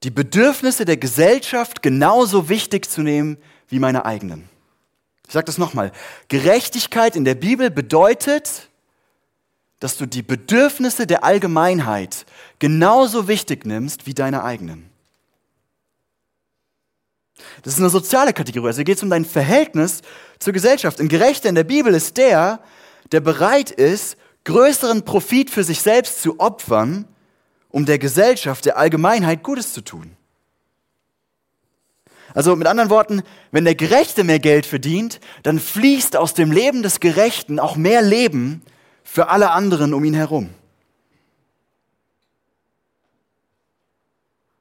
Die 0.04 0.10
Bedürfnisse 0.10 0.84
der 0.84 0.96
Gesellschaft 0.96 1.82
genauso 1.82 2.48
wichtig 2.48 2.88
zu 2.88 3.02
nehmen 3.02 3.36
wie 3.68 3.80
meine 3.80 4.04
eigenen. 4.04 4.48
Ich 5.26 5.32
sage 5.32 5.46
das 5.46 5.58
nochmal. 5.58 5.92
Gerechtigkeit 6.28 7.16
in 7.16 7.24
der 7.24 7.34
Bibel 7.34 7.70
bedeutet, 7.70 8.68
dass 9.80 9.96
du 9.96 10.06
die 10.06 10.22
Bedürfnisse 10.22 11.06
der 11.06 11.24
Allgemeinheit 11.24 12.26
genauso 12.58 13.28
wichtig 13.28 13.66
nimmst 13.66 14.06
wie 14.06 14.14
deine 14.14 14.42
eigenen. 14.42 14.87
Das 17.62 17.74
ist 17.74 17.80
eine 17.80 17.90
soziale 17.90 18.32
Kategorie. 18.32 18.68
Also 18.68 18.84
geht 18.84 18.96
es 18.96 19.02
um 19.02 19.10
dein 19.10 19.24
Verhältnis 19.24 20.02
zur 20.38 20.52
Gesellschaft. 20.52 21.00
Ein 21.00 21.08
Gerechter 21.08 21.48
in 21.48 21.54
der 21.54 21.64
Bibel 21.64 21.94
ist 21.94 22.16
der, 22.16 22.60
der 23.12 23.20
bereit 23.20 23.70
ist, 23.70 24.16
größeren 24.44 25.04
Profit 25.04 25.50
für 25.50 25.64
sich 25.64 25.80
selbst 25.80 26.22
zu 26.22 26.40
opfern, 26.40 27.06
um 27.70 27.84
der 27.84 27.98
Gesellschaft, 27.98 28.64
der 28.64 28.78
Allgemeinheit 28.78 29.42
Gutes 29.42 29.72
zu 29.72 29.82
tun. 29.82 30.16
Also 32.34 32.54
mit 32.56 32.66
anderen 32.66 32.90
Worten, 32.90 33.22
wenn 33.50 33.64
der 33.64 33.74
Gerechte 33.74 34.22
mehr 34.24 34.38
Geld 34.38 34.66
verdient, 34.66 35.20
dann 35.42 35.58
fließt 35.58 36.16
aus 36.16 36.34
dem 36.34 36.52
Leben 36.52 36.82
des 36.82 37.00
Gerechten 37.00 37.58
auch 37.58 37.76
mehr 37.76 38.02
Leben 38.02 38.62
für 39.02 39.28
alle 39.28 39.50
anderen 39.50 39.94
um 39.94 40.04
ihn 40.04 40.14
herum. 40.14 40.50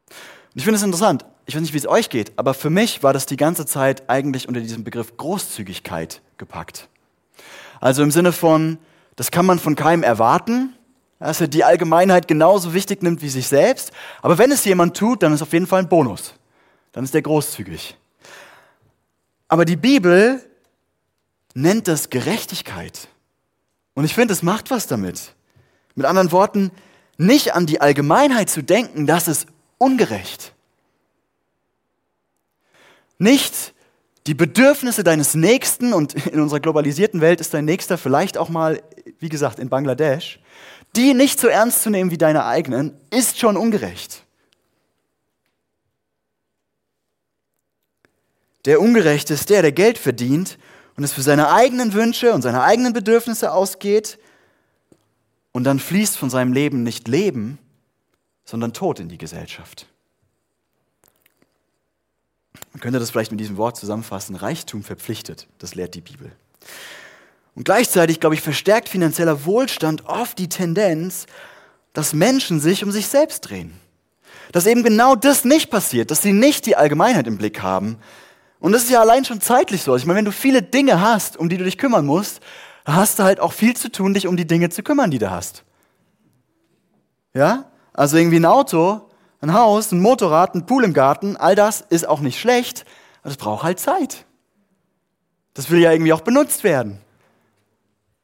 Und 0.10 0.56
ich 0.56 0.64
finde 0.64 0.78
es 0.78 0.84
interessant 0.84 1.26
ich 1.48 1.56
weiß 1.56 1.62
nicht, 1.62 1.74
wie 1.74 1.78
es 1.78 1.88
euch 1.88 2.10
geht, 2.10 2.34
aber 2.36 2.54
für 2.54 2.70
mich 2.70 3.04
war 3.04 3.14
das 3.14 3.26
die 3.26 3.38
ganze 3.38 3.66
Zeit 3.66 4.10
eigentlich 4.10 4.50
unter 4.50 4.60
diesem 4.60 4.84
Begriff 4.84 5.16
Großzügigkeit 5.16 6.22
gepackt. 6.38 6.90
Also 7.80 8.04
im 8.04 8.12
Sinne 8.12 8.34
von, 8.34 8.78
das 9.16 9.32
kann 9.32 9.46
man 9.46 9.58
von 9.58 9.76
keinem 9.76 10.04
erwarten, 10.04 10.76
dass 11.20 11.40
er 11.40 11.48
die 11.48 11.64
Allgemeinheit 11.64 12.28
genauso 12.28 12.74
wichtig 12.74 13.02
nimmt 13.02 13.22
wie 13.22 13.30
sich 13.30 13.48
selbst. 13.48 13.92
Aber 14.22 14.38
wenn 14.38 14.52
es 14.52 14.66
jemand 14.66 14.98
tut, 14.98 15.24
dann 15.24 15.34
ist 15.34 15.42
auf 15.42 15.54
jeden 15.54 15.68
Fall 15.68 15.80
ein 15.80 15.90
Bonus. 15.90 16.34
Dann 16.92 17.06
ist 17.06 17.14
der 17.14 17.22
großzügig. 17.22 17.96
Aber 19.48 19.64
die 19.64 19.78
Bibel 19.78 20.44
nennt 21.54 21.88
das 21.88 22.10
Gerechtigkeit. 22.10 23.08
Und 23.94 24.04
ich 24.04 24.14
finde, 24.14 24.34
es 24.34 24.44
macht 24.44 24.70
was 24.70 24.86
damit. 24.88 25.34
Mit 25.96 26.06
anderen 26.06 26.34
Worten, 26.34 26.72
nicht 27.18 27.56
an 27.56 27.66
die 27.66 27.80
Allgemeinheit 27.80 28.50
zu 28.50 28.62
denken, 28.62 29.08
das 29.08 29.30
ist 29.30 29.48
ungerecht. 29.78 30.54
Nicht 33.18 33.74
die 34.28 34.34
Bedürfnisse 34.34 35.04
deines 35.04 35.34
Nächsten 35.34 35.94
und 35.94 36.14
in 36.28 36.40
unserer 36.40 36.60
globalisierten 36.60 37.22
Welt 37.22 37.42
ist 37.42 37.54
dein 37.54 37.66
Nächster 37.66 37.98
vielleicht 37.98 38.38
auch 38.38 38.50
mal, 38.50 38.82
wie 39.20 39.30
gesagt, 39.30 39.60
in 39.60 39.70
Bangladesch, 39.70 40.40
die 40.96 41.14
nicht 41.14 41.40
so 41.40 41.48
ernst 41.48 41.84
zu 41.84 41.90
nehmen 41.90 42.12
wie 42.12 42.18
deine 42.18 42.46
eigenen, 42.46 42.94
ist 43.10 43.40
schon 43.40 43.58
ungerecht. 43.58 44.24
Der 48.66 48.82
Ungerechte 48.82 49.34
ist 49.34 49.50
der, 49.50 49.62
der 49.62 49.72
Geld 49.72 49.98
verdient 49.98 50.58
und 50.98 51.04
es 51.04 51.14
für 51.14 51.22
seine 51.22 51.52
eigenen 51.52 51.94
Wünsche 51.94 52.34
und 52.34 52.42
seine 52.42 52.64
eigenen 52.64 52.92
Bedürfnisse 52.92 53.54
ausgeht 53.54 54.20
und 55.54 55.64
dann 55.64 55.80
fließt 55.80 56.18
von 56.18 56.30
seinem 56.30 56.52
Leben 56.52 56.84
nicht 56.84 57.08
Leben, 57.08 57.60
sondern 58.44 58.74
Tod 58.74 59.00
in 59.00 59.08
die 59.08 59.18
Gesellschaft. 59.18 59.88
Man 62.78 62.82
könnte 62.82 63.00
das 63.00 63.10
vielleicht 63.10 63.32
mit 63.32 63.40
diesem 63.40 63.58
Wort 63.58 63.76
zusammenfassen, 63.76 64.36
Reichtum 64.36 64.84
verpflichtet, 64.84 65.48
das 65.58 65.74
lehrt 65.74 65.96
die 65.96 66.02
Bibel. 66.02 66.32
Und 67.56 67.64
gleichzeitig, 67.66 68.20
glaube 68.20 68.36
ich, 68.36 68.42
verstärkt 68.42 68.88
finanzieller 68.88 69.46
Wohlstand 69.46 70.06
oft 70.06 70.38
die 70.38 70.48
Tendenz, 70.48 71.26
dass 71.94 72.14
Menschen 72.14 72.60
sich 72.60 72.84
um 72.84 72.92
sich 72.92 73.08
selbst 73.08 73.50
drehen. 73.50 73.74
Dass 74.52 74.68
eben 74.68 74.84
genau 74.84 75.16
das 75.16 75.44
nicht 75.44 75.72
passiert, 75.72 76.12
dass 76.12 76.22
sie 76.22 76.34
nicht 76.34 76.68
die 76.68 76.76
Allgemeinheit 76.76 77.26
im 77.26 77.40
Blick 77.40 77.64
haben. 77.64 77.98
Und 78.60 78.74
das 78.74 78.84
ist 78.84 78.92
ja 78.92 79.02
allein 79.02 79.26
schon 79.26 79.42
zeitlich 79.42 79.82
so. 79.82 79.96
Ich 79.96 80.06
meine, 80.06 80.20
wenn 80.20 80.26
du 80.26 80.32
viele 80.32 80.62
Dinge 80.62 81.02
hast, 81.02 81.36
um 81.36 81.50
die 81.50 81.58
du 81.58 81.64
dich 81.64 81.80
kümmern 81.80 82.06
musst, 82.06 82.42
hast 82.86 83.18
du 83.18 83.24
halt 83.24 83.40
auch 83.40 83.54
viel 83.54 83.76
zu 83.76 83.92
tun, 83.92 84.14
dich 84.14 84.28
um 84.28 84.38
die 84.38 84.46
Dinge 84.46 84.70
zu 84.70 84.84
kümmern, 84.84 85.10
die 85.10 85.18
du 85.18 85.32
hast. 85.32 85.64
Ja? 87.34 87.72
Also 87.92 88.18
irgendwie 88.18 88.38
ein 88.38 88.46
Auto 88.46 89.07
ein 89.42 89.54
Haus, 89.54 89.92
ein 89.92 90.02
Motorrad, 90.02 90.56
ein 90.56 90.66
Pool 90.66 90.84
im 90.84 90.94
Garten, 90.94 91.38
all 91.38 91.56
das 91.56 91.82
ist 91.82 92.08
auch 92.08 92.20
nicht 92.20 92.40
schlecht, 92.40 92.86
aber 93.22 93.32
es 93.32 93.38
braucht 93.38 93.64
halt 93.64 93.80
Zeit. 93.80 94.26
Das 95.54 95.70
will 95.70 95.80
ja 95.80 95.92
irgendwie 95.92 96.14
auch 96.14 96.22
benutzt 96.22 96.64
werden. 96.64 97.00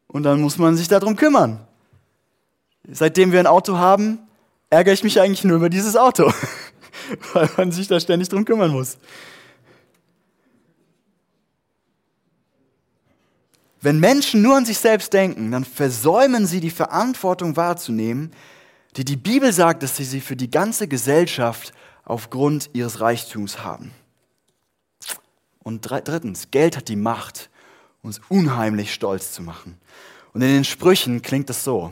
Und 0.08 0.24
dann 0.24 0.42
muss 0.42 0.58
man 0.58 0.76
sich 0.76 0.88
darum 0.88 1.16
kümmern. 1.16 1.66
Seitdem 2.88 3.32
wir 3.32 3.40
ein 3.40 3.48
Auto 3.48 3.78
haben, 3.78 4.20
ärgere 4.70 4.94
ich 4.94 5.04
mich 5.04 5.20
eigentlich 5.20 5.44
nur 5.44 5.58
über 5.58 5.70
dieses 5.70 5.96
Auto, 5.96 6.32
weil 7.34 7.50
man 7.58 7.72
sich 7.72 7.88
da 7.88 8.00
ständig 8.00 8.30
drum 8.30 8.46
kümmern 8.46 8.72
muss. 8.72 8.98
Wenn 13.82 14.00
Menschen 14.00 14.42
nur 14.42 14.56
an 14.56 14.66
sich 14.66 14.78
selbst 14.78 15.12
denken, 15.12 15.52
dann 15.52 15.66
versäumen 15.66 16.46
sie 16.46 16.62
die 16.62 16.70
Verantwortung 16.70 17.58
wahrzunehmen, 17.58 18.32
die 18.96 19.06
die 19.06 19.16
Bibel 19.16 19.52
sagt, 19.52 19.84
dass 19.84 19.98
sie 19.98 20.04
sie 20.04 20.22
für 20.22 20.36
die 20.36 20.50
ganze 20.50 20.88
Gesellschaft 20.88 21.74
aufgrund 22.06 22.70
ihres 22.74 23.02
Reichtums 23.02 23.64
haben. 23.64 23.92
Und 25.64 25.82
drittens, 25.82 26.52
Geld 26.52 26.78
hat 26.78 26.90
die 26.90 26.96
Macht, 26.96 27.50
uns 28.02 28.20
unheimlich 28.30 28.94
stolz 28.94 29.32
zu 29.32 29.42
machen. 29.42 29.78
Und 30.34 30.42
in 30.42 30.50
den 30.50 30.66
Sprüchen 30.66 31.22
klingt 31.22 31.50
es 31.50 31.64
so. 31.64 31.92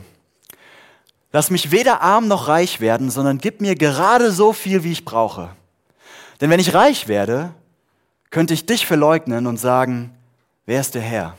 Lass 1.32 1.50
mich 1.50 1.70
weder 1.70 2.02
arm 2.02 2.28
noch 2.28 2.48
reich 2.48 2.80
werden, 2.80 3.10
sondern 3.10 3.38
gib 3.38 3.62
mir 3.62 3.74
gerade 3.74 4.30
so 4.30 4.52
viel, 4.52 4.84
wie 4.84 4.92
ich 4.92 5.06
brauche. 5.06 5.56
Denn 6.40 6.50
wenn 6.50 6.60
ich 6.60 6.74
reich 6.74 7.08
werde, 7.08 7.54
könnte 8.30 8.52
ich 8.52 8.66
dich 8.66 8.86
verleugnen 8.86 9.46
und 9.46 9.56
sagen, 9.56 10.14
wer 10.66 10.80
ist 10.80 10.94
der 10.94 11.02
Herr? 11.02 11.36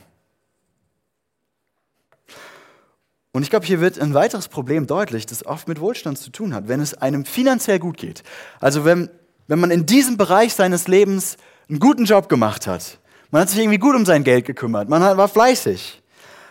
Und 3.34 3.42
ich 3.42 3.50
glaube, 3.50 3.66
hier 3.66 3.80
wird 3.80 3.98
ein 3.98 4.14
weiteres 4.14 4.46
Problem 4.46 4.86
deutlich, 4.86 5.26
das 5.26 5.44
oft 5.44 5.66
mit 5.66 5.80
Wohlstand 5.80 6.18
zu 6.18 6.30
tun 6.30 6.54
hat, 6.54 6.68
wenn 6.68 6.78
es 6.80 6.94
einem 6.94 7.24
finanziell 7.24 7.80
gut 7.80 7.96
geht. 7.96 8.22
Also 8.60 8.84
wenn, 8.84 9.10
wenn 9.48 9.58
man 9.58 9.72
in 9.72 9.86
diesem 9.86 10.16
Bereich 10.16 10.54
seines 10.54 10.86
Lebens 10.86 11.36
einen 11.68 11.80
guten 11.80 12.04
Job 12.04 12.28
gemacht 12.28 12.68
hat, 12.68 13.00
man 13.32 13.42
hat 13.42 13.50
sich 13.50 13.58
irgendwie 13.58 13.78
gut 13.78 13.96
um 13.96 14.06
sein 14.06 14.22
Geld 14.22 14.44
gekümmert, 14.44 14.88
man 14.88 15.02
war 15.02 15.26
fleißig, 15.26 16.00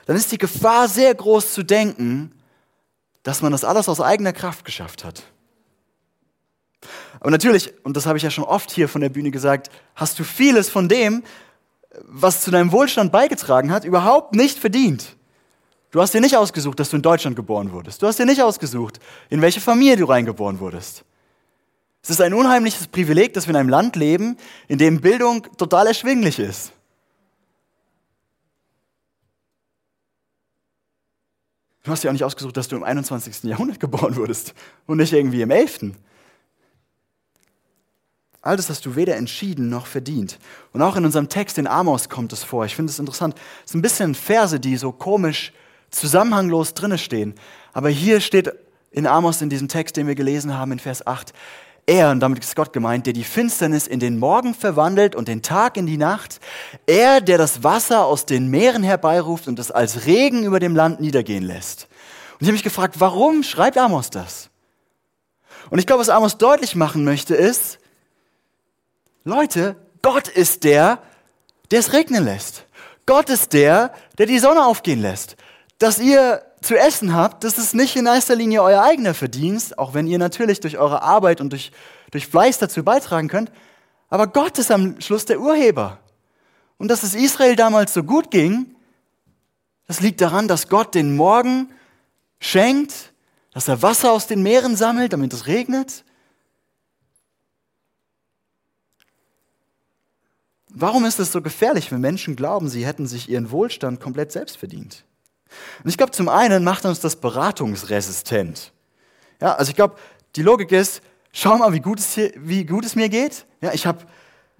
dann 0.07 0.17
ist 0.17 0.33
die 0.33 0.37
Gefahr 0.37 0.89
sehr 0.89 1.15
groß 1.15 1.53
zu 1.53 1.63
denken, 1.63 2.33
dass 3.23 3.41
man 3.41 3.53
das 3.53 3.63
alles 3.63 3.87
aus 3.87 4.01
eigener 4.01 4.33
Kraft 4.33 4.65
geschafft 4.65 5.05
hat. 5.05 5.23
Aber 7.21 7.31
natürlich, 7.31 7.73
und 7.85 7.95
das 7.95 8.05
habe 8.05 8.17
ich 8.17 8.25
ja 8.25 8.29
schon 8.29 8.43
oft 8.43 8.69
hier 8.71 8.89
von 8.89 8.99
der 8.99 9.07
Bühne 9.07 9.31
gesagt, 9.31 9.69
hast 9.95 10.19
du 10.19 10.25
vieles 10.25 10.69
von 10.69 10.89
dem, 10.89 11.23
was 12.01 12.41
zu 12.41 12.51
deinem 12.51 12.73
Wohlstand 12.73 13.13
beigetragen 13.13 13.71
hat, 13.71 13.85
überhaupt 13.85 14.35
nicht 14.35 14.59
verdient. 14.59 15.15
Du 15.93 16.01
hast 16.01 16.11
dir 16.11 16.21
nicht 16.21 16.35
ausgesucht, 16.35 16.79
dass 16.79 16.89
du 16.89 16.95
in 16.95 17.03
Deutschland 17.03 17.35
geboren 17.35 17.71
wurdest. 17.71 18.01
Du 18.01 18.07
hast 18.07 18.17
dir 18.17 18.25
nicht 18.25 18.41
ausgesucht, 18.41 18.99
in 19.29 19.43
welche 19.43 19.61
Familie 19.61 19.95
du 19.95 20.05
reingeboren 20.05 20.59
wurdest. 20.59 21.05
Es 22.01 22.09
ist 22.09 22.19
ein 22.19 22.33
unheimliches 22.33 22.87
Privileg, 22.87 23.35
dass 23.35 23.45
wir 23.45 23.51
in 23.51 23.57
einem 23.57 23.69
Land 23.69 23.95
leben, 23.95 24.35
in 24.67 24.79
dem 24.79 25.01
Bildung 25.01 25.45
total 25.55 25.85
erschwinglich 25.85 26.39
ist. 26.39 26.71
Du 31.83 31.91
hast 31.91 32.03
dir 32.03 32.09
auch 32.09 32.13
nicht 32.13 32.23
ausgesucht, 32.23 32.57
dass 32.57 32.67
du 32.67 32.75
im 32.75 32.83
21. 32.83 33.43
Jahrhundert 33.43 33.79
geboren 33.79 34.15
wurdest 34.15 34.55
und 34.87 34.97
nicht 34.97 35.13
irgendwie 35.13 35.43
im 35.43 35.51
11. 35.51 35.91
All 38.41 38.57
das 38.57 38.67
hast 38.67 38.83
du 38.87 38.95
weder 38.95 39.15
entschieden 39.15 39.69
noch 39.69 39.85
verdient. 39.85 40.39
Und 40.71 40.81
auch 40.81 40.95
in 40.95 41.05
unserem 41.05 41.29
Text 41.29 41.59
in 41.59 41.67
Amos 41.67 42.09
kommt 42.09 42.33
es 42.33 42.43
vor. 42.43 42.65
Ich 42.65 42.75
finde 42.75 42.91
es 42.91 42.97
interessant. 42.97 43.35
Es 43.63 43.73
sind 43.73 43.79
ein 43.79 43.83
bisschen 43.83 44.15
Verse, 44.15 44.59
die 44.59 44.75
so 44.75 44.91
komisch 44.91 45.53
zusammenhanglos 45.93 46.73
drinne 46.73 46.97
stehen. 46.97 47.35
Aber 47.71 47.89
hier 47.89 48.19
steht 48.21 48.51
in 48.91 49.07
Amos 49.07 49.41
in 49.41 49.49
diesem 49.49 49.67
Text, 49.67 49.97
den 49.97 50.07
wir 50.07 50.15
gelesen 50.15 50.57
haben, 50.57 50.71
in 50.71 50.79
Vers 50.79 51.05
8, 51.05 51.33
er, 51.85 52.11
und 52.11 52.21
damit 52.21 52.41
ist 52.41 52.55
Gott 52.55 52.71
gemeint, 52.71 53.05
der 53.07 53.13
die 53.13 53.25
Finsternis 53.25 53.87
in 53.87 53.99
den 53.99 54.17
Morgen 54.17 54.53
verwandelt 54.53 55.15
und 55.15 55.27
den 55.27 55.41
Tag 55.41 55.75
in 55.75 55.85
die 55.85 55.97
Nacht. 55.97 56.39
Er, 56.85 57.19
der 57.19 57.37
das 57.37 57.63
Wasser 57.63 58.05
aus 58.05 58.25
den 58.25 58.47
Meeren 58.47 58.83
herbeiruft 58.83 59.49
und 59.49 59.59
es 59.59 59.69
als 59.69 60.05
Regen 60.05 60.45
über 60.45 60.59
dem 60.59 60.77
Land 60.77 61.01
niedergehen 61.01 61.43
lässt. 61.43 61.87
Und 62.33 62.41
ich 62.41 62.47
habe 62.47 62.53
mich 62.53 62.63
gefragt, 62.63 62.95
warum 62.99 63.43
schreibt 63.43 63.77
Amos 63.77 64.09
das? 64.09 64.49
Und 65.69 65.79
ich 65.79 65.85
glaube, 65.85 66.01
was 66.01 66.09
Amos 66.09 66.37
deutlich 66.37 66.75
machen 66.75 67.03
möchte, 67.03 67.35
ist, 67.35 67.79
Leute, 69.25 69.75
Gott 70.01 70.29
ist 70.29 70.63
der, 70.63 70.99
der 71.71 71.79
es 71.79 71.91
regnen 71.91 72.23
lässt. 72.23 72.65
Gott 73.05 73.29
ist 73.29 73.51
der, 73.51 73.93
der 74.17 74.25
die 74.25 74.39
Sonne 74.39 74.65
aufgehen 74.65 75.01
lässt 75.01 75.35
dass 75.83 75.99
ihr 75.99 76.41
zu 76.61 76.79
essen 76.79 77.13
habt, 77.13 77.43
das 77.43 77.57
ist 77.57 77.75
nicht 77.75 77.97
in 77.97 78.05
erster 78.05 78.37
Linie 78.37 78.63
euer 78.63 78.81
eigener 78.83 79.13
Verdienst, 79.13 79.77
auch 79.77 79.93
wenn 79.93 80.07
ihr 80.07 80.17
natürlich 80.17 80.61
durch 80.61 80.77
eure 80.77 81.01
Arbeit 81.01 81.41
und 81.41 81.49
durch, 81.49 81.73
durch 82.11 82.25
Fleiß 82.27 82.57
dazu 82.57 82.83
beitragen 82.83 83.27
könnt. 83.27 83.51
Aber 84.07 84.27
Gott 84.27 84.57
ist 84.59 84.71
am 84.71 85.01
Schluss 85.01 85.25
der 85.25 85.41
Urheber. 85.41 85.99
Und 86.77 86.87
dass 86.87 87.03
es 87.03 87.15
Israel 87.15 87.57
damals 87.57 87.93
so 87.93 88.01
gut 88.01 88.31
ging, 88.31 88.77
das 89.85 89.99
liegt 89.99 90.21
daran, 90.21 90.47
dass 90.47 90.69
Gott 90.69 90.95
den 90.95 91.17
Morgen 91.17 91.69
schenkt, 92.39 93.11
dass 93.51 93.67
er 93.67 93.81
Wasser 93.81 94.13
aus 94.13 94.25
den 94.25 94.41
Meeren 94.41 94.77
sammelt, 94.77 95.11
damit 95.11 95.33
es 95.33 95.47
regnet. 95.47 96.05
Warum 100.69 101.03
ist 101.03 101.19
es 101.19 101.33
so 101.33 101.41
gefährlich, 101.41 101.91
wenn 101.91 101.99
Menschen 101.99 102.37
glauben, 102.37 102.69
sie 102.69 102.85
hätten 102.85 103.05
sich 103.05 103.27
ihren 103.27 103.51
Wohlstand 103.51 103.99
komplett 103.99 104.31
selbst 104.31 104.55
verdient? 104.55 105.03
Und 105.83 105.89
ich 105.89 105.97
glaube, 105.97 106.11
zum 106.11 106.29
einen 106.29 106.63
macht 106.63 106.85
uns 106.85 106.99
das 106.99 107.15
beratungsresistent. 107.15 108.71
Ja, 109.41 109.55
also 109.55 109.69
ich 109.69 109.75
glaube, 109.75 109.95
die 110.35 110.41
Logik 110.41 110.71
ist, 110.71 111.01
schau 111.31 111.57
mal, 111.57 111.73
wie 111.73 111.79
gut 111.79 111.99
es, 111.99 112.15
hier, 112.15 112.31
wie 112.37 112.65
gut 112.65 112.85
es 112.85 112.95
mir 112.95 113.09
geht. 113.09 113.45
Ja, 113.61 113.73
ich 113.73 113.85
habe 113.85 114.05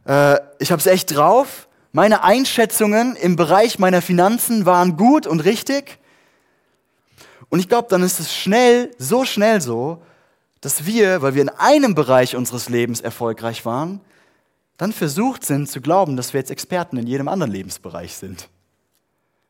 äh, 0.05 0.39
es 0.59 0.85
echt 0.85 1.15
drauf. 1.15 1.67
Meine 1.91 2.23
Einschätzungen 2.23 3.15
im 3.15 3.35
Bereich 3.35 3.79
meiner 3.79 4.01
Finanzen 4.01 4.65
waren 4.65 4.97
gut 4.97 5.27
und 5.27 5.41
richtig. 5.41 5.99
Und 7.49 7.59
ich 7.59 7.69
glaube, 7.69 7.87
dann 7.89 8.01
ist 8.01 8.19
es 8.19 8.33
schnell, 8.33 8.91
so 8.97 9.25
schnell 9.25 9.61
so, 9.61 10.01
dass 10.61 10.85
wir, 10.85 11.21
weil 11.21 11.35
wir 11.35 11.41
in 11.41 11.49
einem 11.49 11.93
Bereich 11.93 12.35
unseres 12.35 12.69
Lebens 12.69 13.01
erfolgreich 13.01 13.65
waren, 13.65 14.01
dann 14.77 14.91
versucht 14.91 15.45
sind 15.45 15.69
zu 15.69 15.81
glauben, 15.81 16.17
dass 16.17 16.33
wir 16.33 16.39
jetzt 16.39 16.49
Experten 16.51 16.97
in 16.97 17.05
jedem 17.05 17.27
anderen 17.27 17.51
Lebensbereich 17.51 18.15
sind. 18.15 18.49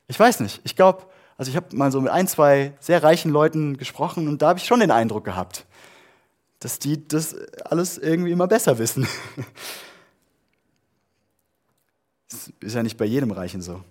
Ich 0.08 0.20
weiß 0.20 0.42
nicht. 0.42 0.60
Ich 0.64 0.76
glaube, 0.76 1.04
also 1.38 1.50
ich 1.50 1.56
habe 1.56 1.76
mal 1.76 1.92
so 1.92 2.02
mit 2.02 2.12
ein, 2.12 2.28
zwei 2.28 2.74
sehr 2.80 3.04
reichen 3.04 3.32
Leuten 3.32 3.78
gesprochen 3.78 4.28
und 4.28 4.42
da 4.42 4.50
habe 4.50 4.60
ich 4.60 4.66
schon 4.66 4.80
den 4.80 4.92
Eindruck 4.92 5.26
gehabt, 5.26 5.66
dass 6.60 6.80
die 6.80 7.08
das 7.08 7.36
alles 7.66 7.98
irgendwie 7.98 8.32
immer 8.32 8.48
besser 8.48 8.78
wissen. 8.78 9.08
Das 12.30 12.52
ist 12.62 12.74
ja 12.74 12.82
nicht 12.82 12.98
bei 12.98 13.06
jedem 13.06 13.30
Reichen 13.30 13.62
so. 13.62 13.84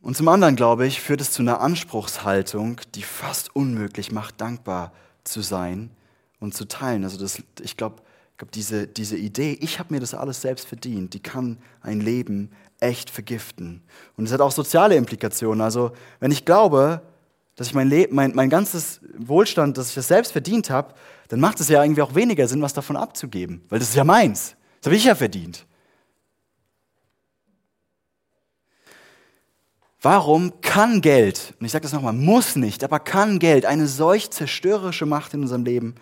Und 0.00 0.16
zum 0.16 0.28
anderen, 0.28 0.54
glaube 0.54 0.86
ich, 0.86 1.00
führt 1.00 1.20
es 1.20 1.32
zu 1.32 1.42
einer 1.42 1.60
Anspruchshaltung, 1.60 2.80
die 2.94 3.02
fast 3.02 3.54
unmöglich 3.54 4.12
macht, 4.12 4.40
dankbar 4.40 4.92
zu 5.24 5.42
sein 5.42 5.90
und 6.38 6.54
zu 6.54 6.66
teilen. 6.66 7.02
Also 7.02 7.18
das, 7.18 7.42
ich 7.60 7.76
glaube, 7.76 7.96
ich 8.32 8.38
glaube, 8.38 8.52
diese, 8.52 8.86
diese 8.86 9.16
Idee, 9.16 9.58
ich 9.60 9.80
habe 9.80 9.92
mir 9.92 10.00
das 10.00 10.14
alles 10.14 10.40
selbst 10.40 10.68
verdient, 10.68 11.14
die 11.14 11.20
kann 11.20 11.58
ein 11.80 12.00
Leben 12.00 12.52
echt 12.80 13.10
vergiften. 13.10 13.82
Und 14.16 14.26
es 14.26 14.32
hat 14.32 14.40
auch 14.40 14.52
soziale 14.52 14.96
Implikationen. 14.96 15.60
Also 15.60 15.92
wenn 16.20 16.30
ich 16.30 16.44
glaube, 16.44 17.02
dass 17.56 17.66
ich 17.66 17.74
mein, 17.74 17.88
Leben, 17.88 18.14
mein, 18.14 18.34
mein 18.34 18.50
ganzes 18.50 19.00
Wohlstand, 19.16 19.78
dass 19.78 19.88
ich 19.88 19.94
das 19.94 20.08
selbst 20.08 20.32
verdient 20.32 20.70
habe, 20.70 20.94
dann 21.28 21.40
macht 21.40 21.60
es 21.60 21.68
ja 21.68 21.82
irgendwie 21.82 22.02
auch 22.02 22.14
weniger 22.14 22.46
Sinn, 22.46 22.62
was 22.62 22.72
davon 22.72 22.96
abzugeben. 22.96 23.64
Weil 23.68 23.80
das 23.80 23.88
ist 23.88 23.96
ja 23.96 24.04
meins. 24.04 24.54
Das 24.80 24.86
habe 24.86 24.96
ich 24.96 25.04
ja 25.04 25.14
verdient. 25.14 25.66
Warum 30.00 30.60
kann 30.60 31.00
Geld, 31.00 31.54
und 31.58 31.66
ich 31.66 31.72
sage 31.72 31.82
das 31.82 31.92
nochmal, 31.92 32.12
muss 32.12 32.54
nicht, 32.54 32.84
aber 32.84 33.00
kann 33.00 33.40
Geld 33.40 33.66
eine 33.66 33.88
solch 33.88 34.30
zerstörerische 34.30 35.06
Macht 35.06 35.34
in 35.34 35.42
unserem 35.42 35.64
Leben 35.64 35.96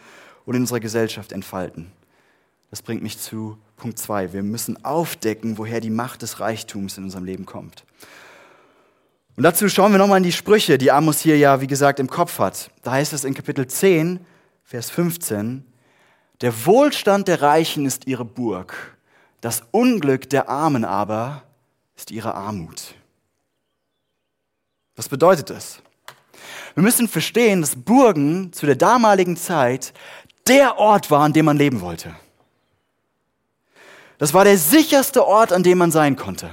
und 0.45 0.55
in 0.55 0.61
unserer 0.61 0.81
Gesellschaft 0.81 1.33
entfalten? 1.33 1.91
Das 2.71 2.83
bringt 2.83 3.03
mich 3.03 3.19
zu 3.19 3.59
Punkt 3.77 3.99
2. 3.99 4.33
Wir 4.33 4.43
müssen 4.43 4.85
aufdecken, 4.85 5.59
woher 5.59 5.81
die 5.81 5.91
Macht 5.91 6.23
des 6.23 6.41
Reichtums 6.41 6.99
in 6.99 7.05
unserem 7.05 7.25
Leben 7.25 7.47
kommt. 7.47 7.85
Und 9.37 9.43
dazu 9.43 9.69
schauen 9.69 9.93
wir 9.93 9.99
nochmal 9.99 10.19
in 10.19 10.25
die 10.25 10.33
Sprüche, 10.33 10.79
die 10.79 10.91
Amos 10.91 11.21
hier 11.21 11.37
ja, 11.37 11.61
wie 11.61 11.67
gesagt, 11.67 12.01
im 12.01 12.09
Kopf 12.09 12.39
hat. 12.39 12.71
Da 12.83 12.93
heißt 12.93 13.13
es 13.13 13.25
in 13.25 13.35
Kapitel 13.35 13.67
10, 13.67 14.21
Vers 14.65 14.91
15, 14.91 15.65
der 16.41 16.67
Wohlstand 16.67 17.29
der 17.29 17.43
Reichen 17.43 17.87
ist 17.87 18.07
ihre 18.07 18.25
Burg, 18.25 18.97
das 19.41 19.63
Unglück 19.71 20.29
der 20.31 20.49
Armen 20.49 20.85
aber 20.85 21.43
ist 21.97 22.11
ihre 22.11 22.35
Armut. 22.35 22.95
Was 24.97 25.09
bedeutet 25.09 25.51
das? 25.51 25.81
Wir 26.75 26.83
müssen 26.83 27.07
verstehen, 27.07 27.61
dass 27.61 27.77
Burgen 27.77 28.53
zu 28.53 28.67
der 28.67 28.77
damaligen 28.77 29.37
Zeit 29.37 29.93
der 30.47 30.79
Ort 30.79 31.11
war, 31.11 31.23
an 31.23 31.33
dem 31.33 31.45
man 31.45 31.57
leben 31.57 31.81
wollte. 31.81 32.15
Das 34.19 34.35
war 34.35 34.45
der 34.45 34.59
sicherste 34.59 35.27
Ort, 35.27 35.53
an 35.53 35.63
dem 35.63 35.79
man 35.79 35.91
sein 35.91 36.17
konnte. 36.17 36.51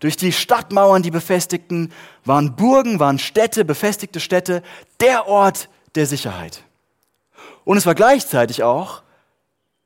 Durch 0.00 0.16
die 0.16 0.32
Stadtmauern, 0.32 1.02
die 1.02 1.10
befestigten, 1.10 1.92
waren 2.24 2.54
Burgen, 2.54 3.00
waren 3.00 3.18
Städte, 3.18 3.64
befestigte 3.64 4.20
Städte, 4.20 4.62
der 5.00 5.26
Ort 5.26 5.68
der 5.94 6.06
Sicherheit. 6.06 6.62
Und 7.64 7.76
es 7.78 7.86
war 7.86 7.94
gleichzeitig 7.94 8.62
auch 8.62 9.02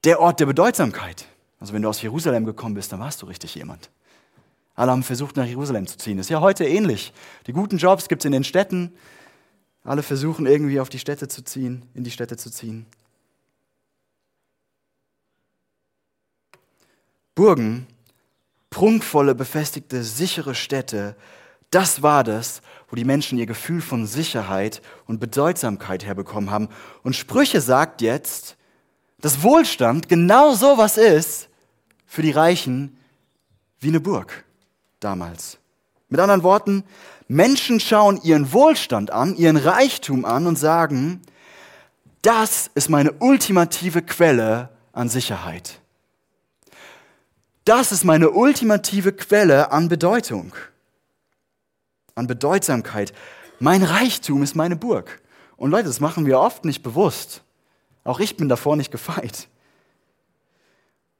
der 0.05 0.21
Ort 0.21 0.41
der 0.41 0.47
Bedeutsamkeit. 0.47 1.27
Also 1.61 1.73
wenn 1.73 1.83
du 1.83 1.89
aus 1.89 2.03
Jerusalem 2.03 2.45
gekommen 2.45 2.75
bist, 2.75 2.93
dann 2.93 3.01
warst 3.01 3.23
du 3.23 3.27
richtig 3.27 3.55
jemand. 3.55 3.91
Alle 4.75 4.93
haben 4.93 5.03
versucht, 5.03 5.37
nach 5.37 5.47
Jerusalem 5.47 5.87
zu 5.87 5.99
ziehen. 5.99 6.17
Das 6.17 6.27
ist 6.27 6.31
ja 6.31 6.41
heute 6.41 6.65
ähnlich. 6.65 7.13
Die 7.47 7.53
guten 7.53 7.79
Jobs 7.79 8.09
gibt 8.09 8.23
es 8.23 8.27
in 8.27 8.33
den 8.33 8.45
Städten, 8.45 8.93
Alle 9.83 10.03
versuchen 10.03 10.47
irgendwie 10.47 10.81
auf 10.81 10.91
die 10.91 10.99
Städte 10.99 11.29
zu 11.29 11.43
ziehen, 11.43 11.87
in 11.95 12.05
die 12.05 12.11
Städte 12.11 12.37
zu 12.37 12.51
ziehen. 12.51 12.87
Burgen, 17.41 17.87
prunkvolle, 18.69 19.35
befestigte, 19.35 20.05
sichere 20.05 20.55
Städte, 20.55 21.17
das 21.71 22.03
war 22.03 22.23
das, 22.23 22.61
wo 22.91 22.97
die 22.97 23.07
Menschen 23.07 23.39
ihr 23.39 23.47
Gefühl 23.47 23.81
von 23.81 24.07
Sicherheit 24.07 24.83
und 25.07 25.21
Bedeutsamkeit 25.21 26.05
herbekommen 26.05 26.51
haben. 26.51 26.69
Und 27.03 27.17
Sprüche 27.17 27.63
sagt 27.63 28.03
jetzt, 28.03 28.59
dass 29.23 29.43
Wohlstand 29.43 30.07
genau 30.07 30.53
so 30.53 30.77
was 30.77 30.99
ist 30.99 31.49
für 32.05 32.21
die 32.21 32.31
Reichen 32.31 32.99
wie 33.79 33.89
eine 33.89 34.01
Burg 34.01 34.45
damals. 34.99 35.57
Mit 36.11 36.21
anderen 36.21 36.43
Worten, 36.43 36.85
Menschen 37.27 37.81
schauen 37.81 38.21
ihren 38.23 38.53
Wohlstand 38.53 39.13
an, 39.13 39.35
ihren 39.35 39.57
Reichtum 39.57 40.27
an 40.27 40.47
und 40.47 40.59
sagen, 40.59 41.23
das 42.21 42.71
ist 42.75 42.91
meine 42.91 43.13
ultimative 43.13 44.03
Quelle 44.03 44.69
an 44.93 45.09
Sicherheit. 45.09 45.80
Das 47.65 47.93
ist 47.93 48.05
meine 48.05 48.31
ultimative 48.31 49.13
Quelle 49.13 49.71
an 49.73 49.89
Bedeutung 49.89 50.53
an 52.21 52.27
Bedeutsamkeit. 52.27 53.13
Mein 53.59 53.83
Reichtum 53.83 54.43
ist 54.43 54.55
meine 54.55 54.77
Burg. 54.77 55.21
Und 55.57 55.71
Leute, 55.71 55.89
das 55.89 56.01
machen 56.01 56.27
wir 56.27 56.39
oft 56.39 56.65
nicht 56.65 56.83
bewusst. 56.83 57.43
Auch 58.05 58.21
ich 58.21 58.37
bin 58.37 58.49
davor 58.49 58.77
nicht 58.77 58.91
gefeit. 58.91 59.49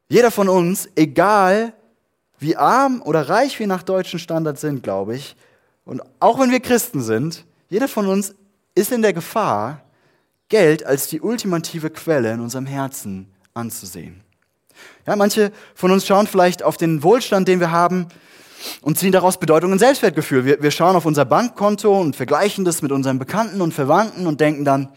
Jeder 0.09 0.31
von 0.31 0.49
uns, 0.49 0.89
egal 0.95 1.73
wie 2.39 2.57
arm 2.57 3.03
oder 3.03 3.29
reich 3.29 3.59
wir 3.59 3.67
nach 3.67 3.83
deutschen 3.83 4.19
Standards 4.19 4.61
sind, 4.61 4.83
glaube 4.83 5.17
ich, 5.17 5.37
und 5.85 6.03
auch 6.21 6.39
wenn 6.39 6.51
wir 6.51 6.61
Christen 6.61 7.03
sind, 7.03 7.45
jeder 7.69 7.89
von 7.89 8.07
uns 8.07 8.35
ist 8.75 8.93
in 8.93 9.03
der 9.03 9.13
Gefahr, 9.13 9.83
Geld 10.49 10.85
als 10.85 11.09
die 11.09 11.21
ultimative 11.21 11.91
Quelle 11.91 12.33
in 12.33 12.41
unserem 12.41 12.67
Herzen 12.67 13.31
anzusehen. 13.55 14.23
Ja, 15.07 15.17
manche 15.17 15.53
von 15.75 15.91
uns 15.91 16.07
schauen 16.07 16.27
vielleicht 16.27 16.63
auf 16.63 16.77
den 16.77 17.03
Wohlstand, 17.03 17.49
den 17.49 17.61
wir 17.61 17.71
haben, 17.71 18.09
und 18.83 18.99
ziehen 18.99 19.13
daraus 19.13 19.39
Bedeutung 19.39 19.73
und 19.73 19.79
Selbstwertgefühl. 19.79 20.45
Wir, 20.45 20.63
wir 20.63 20.71
schauen 20.71 20.97
auf 20.97 21.07
unser 21.07 21.25
Bankkonto 21.25 21.99
und 21.99 22.17
vergleichen 22.17 22.65
das 22.65 22.83
mit 22.83 22.93
unseren 22.93 23.19
Bekannten 23.19 23.61
und 23.61 23.73
Verwandten 23.73 24.27
und 24.27 24.41
denken 24.41 24.65
dann, 24.65 24.91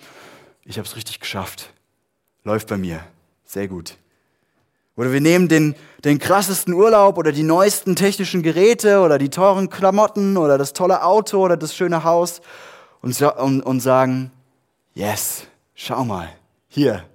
ich 0.66 0.78
habe 0.78 0.88
es 0.88 0.96
richtig 0.96 1.20
geschafft. 1.20 1.74
Läuft 2.44 2.68
bei 2.68 2.78
mir. 2.78 3.02
Sehr 3.46 3.68
gut. 3.68 3.98
Oder 4.96 5.12
wir 5.12 5.22
nehmen 5.22 5.48
den, 5.48 5.76
den 6.04 6.20
krassesten 6.20 6.74
Urlaub 6.74 7.18
oder 7.18 7.32
die 7.32 7.44
neuesten 7.44 7.96
technischen 7.96 8.44
Geräte 8.44 9.00
oder 9.00 9.18
die 9.18 9.30
teuren 9.30 9.70
Klamotten 9.70 10.38
oder 10.38 10.58
das 10.58 10.74
tolle 10.74 11.04
Auto 11.04 11.40
oder 11.40 11.58
das 11.58 11.76
schöne 11.76 12.04
Haus 12.04 12.42
und, 13.02 13.20
und, 13.22 13.62
und 13.62 13.80
sagen, 13.80 14.32
yes, 14.94 15.48
schau 15.74 16.06
mal, 16.06 16.30
hier, 16.68 17.06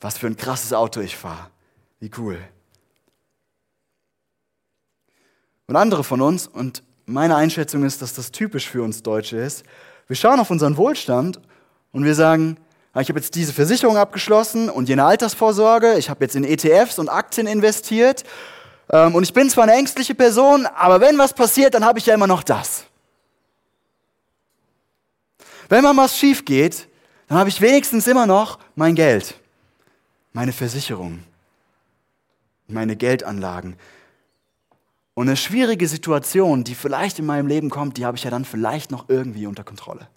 was 0.00 0.16
für 0.16 0.28
ein 0.28 0.36
krasses 0.36 0.72
Auto 0.72 1.00
ich 1.00 1.16
fahre. 1.16 1.48
Wie 2.00 2.10
cool. 2.16 2.38
Und 5.66 5.76
andere 5.76 6.02
von 6.02 6.20
uns, 6.20 6.48
und 6.48 6.82
meine 7.06 7.36
Einschätzung 7.36 7.84
ist, 7.84 8.02
dass 8.02 8.14
das 8.14 8.32
typisch 8.32 8.68
für 8.68 8.82
uns 8.82 9.02
Deutsche 9.02 9.36
ist, 9.36 9.64
wir 10.08 10.16
schauen 10.16 10.40
auf 10.40 10.50
unseren 10.50 10.76
Wohlstand 10.76 11.40
und 11.92 12.04
wir 12.04 12.14
sagen, 12.14 12.56
ah, 12.92 13.00
ich 13.00 13.08
habe 13.08 13.20
jetzt 13.20 13.34
diese 13.36 13.52
Versicherung 13.52 13.96
abgeschlossen 13.96 14.68
und 14.68 14.88
jene 14.88 15.04
Altersvorsorge, 15.04 15.98
ich 15.98 16.10
habe 16.10 16.24
jetzt 16.24 16.34
in 16.34 16.42
ETFs 16.42 16.98
und 16.98 17.08
Aktien 17.08 17.46
investiert 17.46 18.24
ähm, 18.90 19.14
und 19.14 19.22
ich 19.22 19.32
bin 19.32 19.48
zwar 19.48 19.64
eine 19.64 19.74
ängstliche 19.74 20.14
Person, 20.14 20.66
aber 20.66 21.00
wenn 21.00 21.18
was 21.18 21.32
passiert, 21.32 21.74
dann 21.74 21.84
habe 21.84 22.00
ich 22.00 22.06
ja 22.06 22.14
immer 22.14 22.26
noch 22.26 22.42
das. 22.42 22.84
Wenn 25.68 25.84
mal 25.84 25.96
was 25.96 26.18
schief 26.18 26.44
geht, 26.44 26.88
dann 27.28 27.38
habe 27.38 27.48
ich 27.48 27.60
wenigstens 27.60 28.08
immer 28.08 28.26
noch 28.26 28.58
mein 28.74 28.96
Geld, 28.96 29.36
meine 30.32 30.52
Versicherung, 30.52 31.22
meine 32.72 32.96
Geldanlagen. 32.96 33.76
Und 35.14 35.28
eine 35.28 35.36
schwierige 35.36 35.86
Situation, 35.88 36.64
die 36.64 36.74
vielleicht 36.74 37.18
in 37.18 37.26
meinem 37.26 37.46
Leben 37.46 37.70
kommt, 37.70 37.96
die 37.96 38.06
habe 38.06 38.16
ich 38.16 38.24
ja 38.24 38.30
dann 38.30 38.44
vielleicht 38.44 38.90
noch 38.90 39.08
irgendwie 39.08 39.46
unter 39.46 39.64
Kontrolle. 39.64 40.08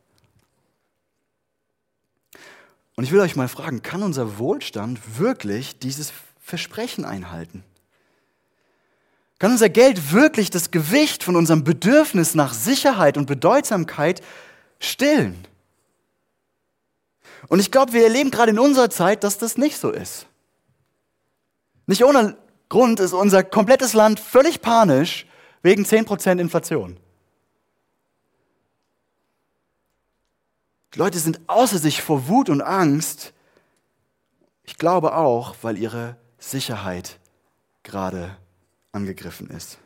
Und 2.96 3.04
ich 3.04 3.12
will 3.12 3.20
euch 3.20 3.36
mal 3.36 3.48
fragen, 3.48 3.82
kann 3.82 4.04
unser 4.04 4.38
Wohlstand 4.38 5.18
wirklich 5.18 5.80
dieses 5.80 6.14
Versprechen 6.40 7.06
einhalten? 7.06 7.64
Kann 9.40 9.52
unser 9.52 9.70
Geld 9.70 10.14
wirklich 10.14 10.52
das 10.52 10.72
Gewicht 10.72 11.24
von 11.24 11.36
unserem 11.36 11.64
Bedürfnis 11.64 12.36
nach 12.36 12.54
Sicherheit 12.54 13.18
und 13.18 13.26
Bedeutsamkeit 13.26 14.22
stillen? 14.80 15.46
Und 17.50 17.60
ich 17.60 17.72
glaube, 17.72 17.94
wir 17.94 18.04
erleben 18.04 18.32
gerade 18.32 18.52
in 18.52 18.60
unserer 18.60 18.90
Zeit, 18.90 19.24
dass 19.24 19.38
das 19.38 19.58
nicht 19.58 19.78
so 19.78 19.92
ist. 19.92 20.28
Nicht 21.88 22.06
ohne 22.06 22.38
Grund 22.74 23.00
ist 23.00 23.14
unser 23.14 23.44
komplettes 23.44 23.94
Land 23.94 24.20
völlig 24.20 24.60
panisch 24.60 25.28
wegen 25.62 25.84
10% 25.84 26.40
Inflation. 26.40 26.98
Die 30.92 30.98
Leute 30.98 31.20
sind 31.20 31.40
außer 31.46 31.78
sich 31.78 32.02
vor 32.02 32.28
Wut 32.28 32.50
und 32.50 32.64
Angst. 32.64 33.32
Ich 34.64 34.80
glaube 34.80 35.16
auch, 35.16 35.56
weil 35.62 35.78
ihre 35.78 36.18
Sicherheit 36.40 37.20
gerade 37.84 38.36
angegriffen 38.92 39.52
ist. 39.52 39.78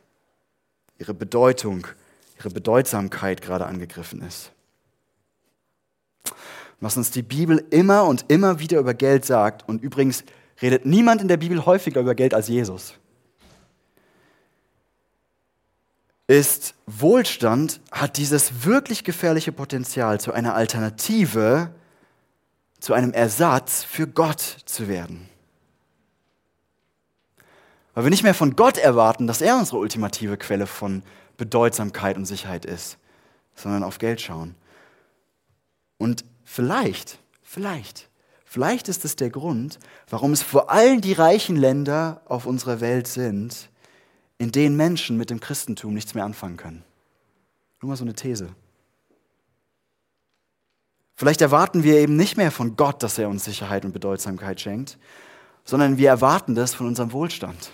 Ihre 0.98 1.14
Bedeutung, 1.14 1.88
ihre 2.38 2.52
Bedeutsamkeit 2.52 3.42
gerade 3.42 3.66
angegriffen 3.66 4.22
ist. 4.22 4.54
Was 6.80 6.96
uns 6.96 7.12
die 7.12 7.22
Bibel 7.22 7.66
immer 7.70 8.06
und 8.06 8.24
immer 8.30 8.62
wieder 8.62 8.80
über 8.80 8.94
Geld 8.94 9.26
sagt, 9.26 9.68
und 9.68 9.84
übrigens 9.84 10.24
redet 10.62 10.86
niemand 10.86 11.22
in 11.22 11.28
der 11.28 11.38
Bibel 11.38 11.66
häufiger 11.66 12.02
über 12.02 12.16
Geld 12.16 12.34
als 12.34 12.48
Jesus. 12.48 12.94
Ist 16.28 16.76
Wohlstand 16.86 17.80
hat 17.92 18.18
dieses 18.18 18.66
wirklich 18.66 19.04
gefährliche 19.04 19.52
Potenzial, 19.52 20.20
zu 20.20 20.34
einer 20.34 20.56
Alternative, 20.56 21.72
zu 22.80 22.94
einem 22.94 23.14
Ersatz 23.14 23.84
für 23.84 24.08
Gott 24.08 24.42
zu 24.66 24.88
werden. 24.88 25.30
Weil 27.94 28.04
wir 28.04 28.10
nicht 28.12 28.24
mehr 28.24 28.36
von 28.36 28.56
Gott 28.56 28.78
erwarten, 28.78 29.26
dass 29.26 29.42
er 29.42 29.58
unsere 29.58 29.78
ultimative 29.78 30.38
Quelle 30.38 30.68
von 30.68 31.02
Bedeutsamkeit 31.38 32.18
und 32.18 32.26
Sicherheit 32.26 32.66
ist, 32.66 32.98
sondern 33.56 33.84
auf 33.84 33.98
Geld 33.98 34.22
schauen. 34.22 34.54
Und 35.98 36.26
vielleicht, 36.44 37.20
vielleicht 37.42 38.07
Vielleicht 38.50 38.88
ist 38.88 39.04
es 39.04 39.18
der 39.18 39.30
Grund, 39.30 39.78
warum 40.10 40.32
es 40.32 40.42
vor 40.42 40.72
allem 40.72 41.02
die 41.02 41.12
reichen 41.12 41.58
Länder 41.58 42.22
auf 42.26 42.46
unserer 42.46 42.80
Welt 42.80 43.06
sind, 43.06 43.70
in 44.38 44.54
denen 44.54 44.78
Menschen 44.78 45.18
mit 45.18 45.30
dem 45.30 45.42
Christentum 45.42 45.94
nichts 45.94 46.14
mehr 46.14 46.24
anfangen 46.24 46.56
können. 46.56 46.84
Nur 47.82 47.90
mal 47.90 47.98
so 47.98 48.06
eine 48.06 48.14
These. 48.14 48.48
Vielleicht 51.16 51.42
erwarten 51.42 51.84
wir 51.84 51.96
eben 51.96 52.16
nicht 52.16 52.38
mehr 52.38 52.52
von 52.52 52.78
Gott, 52.78 53.04
dass 53.04 53.18
er 53.18 53.28
uns 53.28 53.44
Sicherheit 53.44 53.84
und 53.84 53.92
Bedeutsamkeit 53.92 54.62
schenkt, 54.62 54.98
sondern 55.66 55.98
wir 55.98 56.08
erwarten 56.08 56.56
das 56.56 56.74
von 56.74 56.88
unserem 56.88 57.12
Wohlstand. 57.12 57.72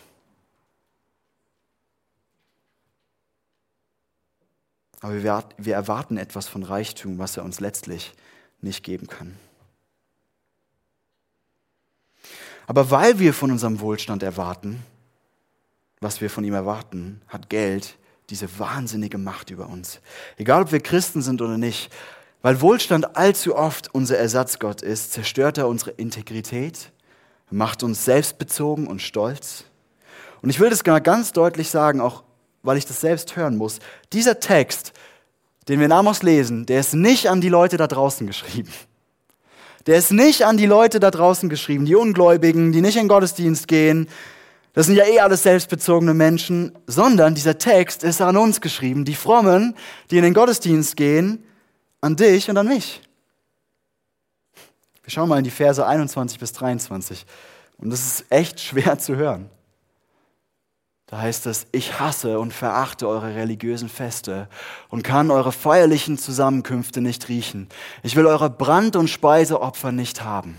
Aber 5.02 5.22
wir 5.22 5.76
erwarten 5.76 6.18
etwas 6.18 6.48
von 6.48 6.64
Reichtum, 6.64 7.20
was 7.20 7.38
er 7.38 7.44
uns 7.44 7.60
letztlich 7.60 8.14
nicht 8.62 8.84
geben 8.84 9.06
kann. 9.06 9.38
Aber 12.68 12.92
weil 12.92 13.20
wir 13.20 13.34
von 13.34 13.52
unserem 13.52 13.80
Wohlstand 13.80 14.24
erwarten, 14.24 14.84
was 16.00 16.22
wir 16.22 16.30
von 16.30 16.44
ihm 16.44 16.54
erwarten, 16.54 17.22
hat 17.28 17.50
Geld 17.50 17.96
diese 18.30 18.60
wahnsinnige 18.60 19.18
Macht 19.18 19.50
über 19.50 19.68
uns. 19.68 20.00
Egal, 20.38 20.64
ob 20.64 20.72
wir 20.72 20.80
Christen 20.80 21.22
sind 21.22 21.42
oder 21.42 21.58
nicht. 21.58 21.92
Weil 22.42 22.62
Wohlstand 22.62 23.16
allzu 23.16 23.56
oft 23.56 23.94
unser 23.94 24.18
Ersatzgott 24.18 24.82
ist, 24.82 25.14
zerstört 25.14 25.58
er 25.58 25.68
unsere 25.68 25.92
Integrität, 25.92 26.92
macht 27.50 27.84
uns 27.84 28.04
selbstbezogen 28.06 28.88
und 28.88 29.02
stolz. 29.02 29.66
Und 30.42 30.50
ich 30.50 30.60
will 30.60 30.70
das 30.70 30.84
ganz 30.84 31.32
deutlich 31.32 31.70
sagen, 31.70 32.02
auch 32.02 32.24
weil 32.64 32.78
ich 32.78 32.86
das 32.86 33.00
selbst 33.00 33.36
hören 33.36 33.56
muss. 33.56 33.80
Dieser 34.12 34.40
Text, 34.40 34.94
den 35.70 35.80
wir 35.80 35.86
in 35.86 35.92
Amos 35.92 36.24
lesen, 36.24 36.66
der 36.66 36.80
ist 36.80 36.94
nicht 36.94 37.30
an 37.30 37.40
die 37.40 37.50
Leute 37.50 37.78
da 37.78 37.88
draußen 37.88 38.28
geschrieben. 38.28 38.72
Der 39.86 39.98
ist 39.98 40.12
nicht 40.12 40.46
an 40.46 40.58
die 40.58 40.66
Leute 40.66 41.00
da 41.00 41.12
draußen 41.12 41.50
geschrieben, 41.50 41.86
die 41.86 41.96
Ungläubigen, 41.96 42.72
die 42.72 42.82
nicht 42.82 42.98
in 42.98 43.08
Gottesdienst 43.08 43.68
gehen. 43.68 44.08
Das 44.74 44.88
sind 44.88 44.96
ja 44.96 45.06
eh 45.06 45.20
alles 45.20 45.44
selbstbezogene 45.44 46.14
Menschen, 46.14 46.72
sondern 46.88 47.36
dieser 47.36 47.58
Text 47.58 48.04
ist 48.04 48.22
an 48.22 48.38
uns 48.38 48.62
geschrieben, 48.62 49.06
die 49.06 49.16
Frommen, 49.16 49.76
die 50.10 50.18
in 50.18 50.24
den 50.24 50.34
Gottesdienst 50.34 50.96
gehen, 50.96 51.44
an 52.02 52.16
dich 52.16 52.50
und 52.50 52.58
an 52.58 52.68
mich. 52.68 53.02
Wir 55.04 55.12
schauen 55.12 55.28
mal 55.28 55.38
in 55.38 55.44
die 55.44 55.52
Verse 55.52 55.86
21 55.86 56.40
bis 56.40 56.54
23. 56.54 57.26
Und 57.78 57.90
das 57.90 58.06
ist 58.06 58.26
echt 58.30 58.60
schwer 58.62 58.98
zu 58.98 59.16
hören. 59.16 59.50
Da 61.14 61.20
heißt 61.20 61.46
es, 61.46 61.68
ich 61.72 62.00
hasse 62.00 62.40
und 62.40 62.56
verachte 62.56 63.08
eure 63.08 63.36
religiösen 63.36 63.88
Feste 63.88 64.48
und 64.90 65.04
kann 65.04 65.30
eure 65.30 65.52
feierlichen 65.52 66.18
Zusammenkünfte 66.18 67.02
nicht 67.02 67.30
riechen. 67.30 67.70
Ich 68.02 68.16
will 68.16 68.26
eure 68.26 68.50
Brand- 68.50 68.96
und 68.96 69.12
Speiseopfer 69.12 69.92
nicht 69.92 70.24
haben. 70.24 70.58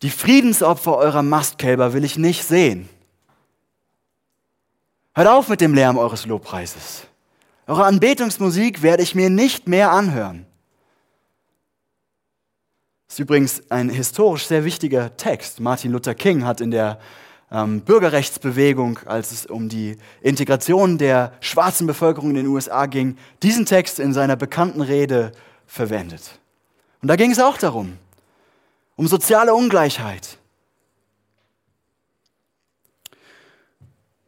Die 0.00 0.08
Friedensopfer 0.08 0.96
eurer 0.96 1.20
Mastkälber 1.20 1.92
will 1.92 2.02
ich 2.02 2.16
nicht 2.16 2.44
sehen. 2.44 2.88
Hört 5.14 5.28
auf 5.28 5.50
mit 5.50 5.60
dem 5.60 5.74
Lärm 5.74 5.98
eures 5.98 6.24
Lobpreises. 6.24 7.02
Eure 7.66 7.84
Anbetungsmusik 7.84 8.80
werde 8.80 9.02
ich 9.02 9.14
mir 9.14 9.28
nicht 9.28 9.68
mehr 9.68 9.90
anhören. 9.90 10.46
Das 13.06 13.16
ist 13.16 13.20
übrigens 13.20 13.70
ein 13.70 13.90
historisch 13.90 14.46
sehr 14.46 14.64
wichtiger 14.64 15.14
Text. 15.18 15.60
Martin 15.60 15.92
Luther 15.92 16.14
King 16.14 16.46
hat 16.46 16.62
in 16.62 16.70
der 16.70 16.98
ähm, 17.50 17.80
Bürgerrechtsbewegung, 17.82 18.98
als 19.06 19.32
es 19.32 19.46
um 19.46 19.68
die 19.68 19.96
Integration 20.20 20.98
der 20.98 21.32
schwarzen 21.40 21.86
Bevölkerung 21.86 22.30
in 22.30 22.36
den 22.36 22.46
USA 22.46 22.86
ging, 22.86 23.16
diesen 23.42 23.66
Text 23.66 24.00
in 24.00 24.12
seiner 24.12 24.36
bekannten 24.36 24.80
Rede 24.80 25.32
verwendet. 25.66 26.38
Und 27.02 27.08
da 27.08 27.16
ging 27.16 27.30
es 27.30 27.38
auch 27.38 27.58
darum, 27.58 27.98
um 28.96 29.06
soziale 29.06 29.54
Ungleichheit. 29.54 30.38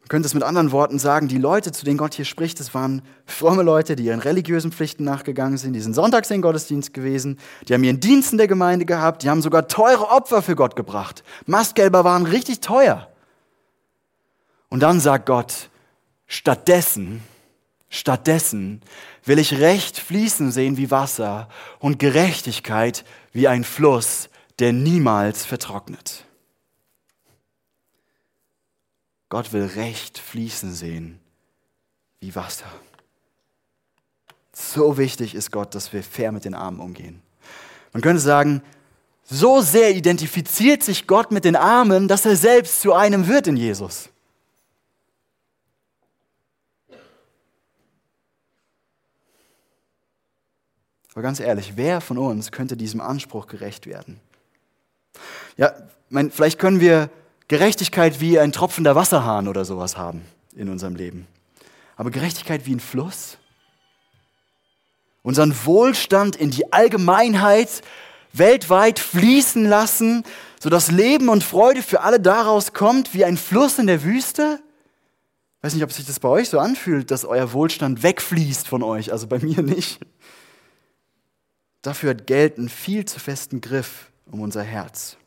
Könnte 0.09 0.25
es 0.25 0.33
mit 0.33 0.43
anderen 0.43 0.71
Worten 0.71 0.99
sagen, 0.99 1.27
die 1.27 1.37
Leute, 1.37 1.71
zu 1.71 1.85
denen 1.85 1.97
Gott 1.97 2.15
hier 2.15 2.25
spricht, 2.25 2.59
das 2.59 2.73
waren 2.73 3.03
fromme 3.25 3.61
Leute, 3.61 3.95
die 3.95 4.05
ihren 4.05 4.19
religiösen 4.19 4.71
Pflichten 4.71 5.03
nachgegangen 5.03 5.57
sind, 5.57 5.73
die 5.73 5.79
sind 5.79 5.93
sonntags 5.93 6.29
in 6.31 6.37
den 6.37 6.41
Gottesdienst 6.41 6.93
gewesen, 6.93 7.39
die 7.67 7.73
haben 7.73 7.83
ihren 7.83 7.99
Dienst 7.99 8.31
in 8.31 8.39
der 8.39 8.47
Gemeinde 8.47 8.85
gehabt, 8.85 9.23
die 9.23 9.29
haben 9.29 9.41
sogar 9.41 9.67
teure 9.67 10.09
Opfer 10.09 10.41
für 10.41 10.55
Gott 10.55 10.75
gebracht. 10.75 11.23
Mastgelber 11.45 12.03
waren 12.03 12.25
richtig 12.25 12.59
teuer. 12.59 13.07
Und 14.69 14.81
dann 14.81 14.99
sagt 14.99 15.27
Gott, 15.27 15.69
stattdessen, 16.27 17.23
stattdessen 17.89 18.81
will 19.25 19.39
ich 19.39 19.59
Recht 19.59 19.99
fließen 19.99 20.51
sehen 20.51 20.77
wie 20.77 20.91
Wasser 20.91 21.49
und 21.79 21.99
Gerechtigkeit 21.99 23.05
wie 23.31 23.47
ein 23.47 23.63
Fluss, 23.63 24.29
der 24.57 24.73
niemals 24.73 25.45
vertrocknet. 25.45 26.25
Gott 29.29 29.53
will 29.53 29.65
Recht 29.65 30.17
fließen 30.17 30.73
sehen 30.73 31.19
wie 32.19 32.35
Wasser. 32.35 32.65
So 34.51 34.97
wichtig 34.97 35.35
ist 35.35 35.51
Gott, 35.51 35.73
dass 35.73 35.93
wir 35.93 36.03
fair 36.03 36.31
mit 36.31 36.45
den 36.45 36.55
Armen 36.55 36.79
umgehen. 36.79 37.21
Man 37.93 38.01
könnte 38.01 38.21
sagen, 38.21 38.61
so 39.23 39.61
sehr 39.61 39.91
identifiziert 39.91 40.83
sich 40.83 41.07
Gott 41.07 41.31
mit 41.31 41.45
den 41.45 41.55
Armen, 41.55 42.07
dass 42.07 42.25
er 42.25 42.35
selbst 42.35 42.81
zu 42.81 42.93
einem 42.93 43.27
wird 43.27 43.47
in 43.47 43.55
Jesus. 43.55 44.09
Aber 51.13 51.21
ganz 51.21 51.39
ehrlich, 51.39 51.73
wer 51.75 52.01
von 52.01 52.17
uns 52.17 52.51
könnte 52.51 52.75
diesem 52.75 53.01
Anspruch 53.01 53.47
gerecht 53.47 53.85
werden? 53.85 54.19
Ja, 55.57 55.73
mein, 56.09 56.31
vielleicht 56.31 56.59
können 56.59 56.79
wir 56.79 57.09
Gerechtigkeit 57.49 58.21
wie 58.21 58.39
ein 58.39 58.51
tropfender 58.51 58.95
Wasserhahn 58.95 59.47
oder 59.47 59.65
sowas 59.65 59.97
haben 59.97 60.21
in 60.55 60.69
unserem 60.69 60.95
Leben. 60.95 61.27
Aber 61.95 62.11
Gerechtigkeit 62.11 62.67
wie 62.67 62.75
ein 62.75 62.79
Fluss? 62.79 63.37
Unseren 65.23 65.53
Wohlstand 65.65 66.35
in 66.35 66.51
die 66.51 66.71
Allgemeinheit 66.71 67.81
weltweit 68.33 68.99
fließen 68.99 69.65
lassen, 69.65 70.23
sodass 70.59 70.91
Leben 70.91 71.27
und 71.27 71.43
Freude 71.43 71.81
für 71.81 72.01
alle 72.01 72.19
daraus 72.19 72.73
kommt 72.73 73.15
wie 73.15 73.25
ein 73.25 73.35
Fluss 73.35 73.79
in 73.79 73.87
der 73.87 74.03
Wüste? 74.03 74.59
Ich 75.57 75.63
weiß 75.63 75.73
nicht, 75.73 75.83
ob 75.83 75.91
sich 75.91 76.05
das 76.05 76.19
bei 76.19 76.29
euch 76.29 76.49
so 76.49 76.59
anfühlt, 76.59 77.09
dass 77.09 77.25
euer 77.25 77.51
Wohlstand 77.51 78.03
wegfließt 78.03 78.67
von 78.67 78.83
euch, 78.83 79.11
also 79.11 79.25
bei 79.25 79.39
mir 79.39 79.63
nicht. 79.63 79.99
Dafür 81.81 82.11
hat 82.11 82.27
Geld 82.27 82.59
einen 82.59 82.69
viel 82.69 83.05
zu 83.05 83.19
festen 83.19 83.59
Griff 83.59 84.11
um 84.27 84.39
unser 84.41 84.61
Herz. 84.61 85.17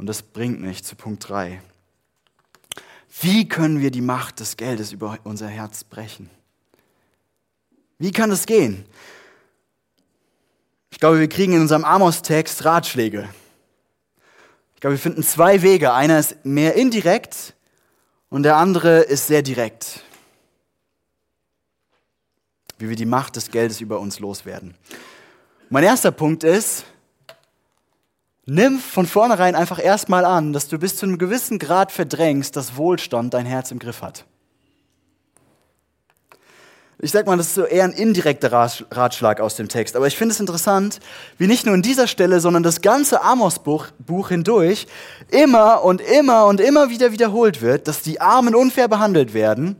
Und 0.00 0.06
das 0.06 0.22
bringt 0.22 0.62
mich 0.62 0.82
zu 0.82 0.96
Punkt 0.96 1.28
3. 1.28 1.60
Wie 3.20 3.46
können 3.46 3.80
wir 3.82 3.90
die 3.90 4.00
Macht 4.00 4.40
des 4.40 4.56
Geldes 4.56 4.92
über 4.92 5.18
unser 5.24 5.46
Herz 5.46 5.84
brechen? 5.84 6.30
Wie 7.98 8.10
kann 8.10 8.30
das 8.30 8.46
gehen? 8.46 8.86
Ich 10.90 10.98
glaube, 11.00 11.20
wir 11.20 11.28
kriegen 11.28 11.52
in 11.52 11.60
unserem 11.60 11.84
Amos-Text 11.84 12.64
Ratschläge. 12.64 13.28
Ich 14.74 14.80
glaube, 14.80 14.94
wir 14.94 14.98
finden 14.98 15.22
zwei 15.22 15.60
Wege. 15.60 15.92
Einer 15.92 16.18
ist 16.18 16.46
mehr 16.46 16.76
indirekt 16.76 17.54
und 18.30 18.44
der 18.44 18.56
andere 18.56 19.00
ist 19.00 19.26
sehr 19.26 19.42
direkt. 19.42 20.02
Wie 22.78 22.88
wir 22.88 22.96
die 22.96 23.04
Macht 23.04 23.36
des 23.36 23.50
Geldes 23.50 23.82
über 23.82 24.00
uns 24.00 24.18
loswerden. 24.18 24.74
Mein 25.68 25.84
erster 25.84 26.10
Punkt 26.10 26.42
ist, 26.42 26.86
nimm 28.50 28.80
von 28.80 29.06
vornherein 29.06 29.54
einfach 29.54 29.82
erstmal 29.82 30.24
an, 30.24 30.52
dass 30.52 30.68
du 30.68 30.78
bis 30.78 30.96
zu 30.96 31.06
einem 31.06 31.18
gewissen 31.18 31.58
Grad 31.58 31.92
verdrängst, 31.92 32.56
dass 32.56 32.76
Wohlstand 32.76 33.32
dein 33.32 33.46
Herz 33.46 33.70
im 33.70 33.78
Griff 33.78 34.02
hat. 34.02 34.24
Ich 37.02 37.12
sag 37.12 37.26
mal, 37.26 37.36
das 37.38 37.46
ist 37.46 37.54
so 37.54 37.64
eher 37.64 37.84
ein 37.84 37.92
indirekter 37.92 38.52
Ratschlag 38.52 39.40
aus 39.40 39.56
dem 39.56 39.68
Text. 39.68 39.96
Aber 39.96 40.06
ich 40.06 40.18
finde 40.18 40.34
es 40.34 40.40
interessant, 40.40 41.00
wie 41.38 41.46
nicht 41.46 41.64
nur 41.64 41.74
in 41.74 41.80
dieser 41.80 42.06
Stelle, 42.06 42.40
sondern 42.40 42.62
das 42.62 42.82
ganze 42.82 43.22
Amos-Buch 43.22 43.86
Buch 43.98 44.28
hindurch 44.28 44.86
immer 45.30 45.82
und 45.82 46.02
immer 46.02 46.44
und 46.44 46.60
immer 46.60 46.90
wieder 46.90 47.12
wiederholt 47.12 47.62
wird, 47.62 47.88
dass 47.88 48.02
die 48.02 48.20
Armen 48.20 48.54
unfair 48.54 48.88
behandelt 48.88 49.32
werden 49.32 49.76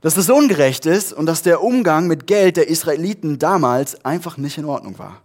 dass 0.00 0.16
es 0.16 0.30
ungerecht 0.30 0.86
ist 0.86 1.12
und 1.12 1.26
dass 1.26 1.42
der 1.42 1.60
Umgang 1.60 2.06
mit 2.06 2.28
Geld 2.28 2.56
der 2.56 2.68
Israeliten 2.68 3.40
damals 3.40 4.04
einfach 4.04 4.36
nicht 4.36 4.56
in 4.56 4.64
Ordnung 4.64 4.96
war. 4.96 5.20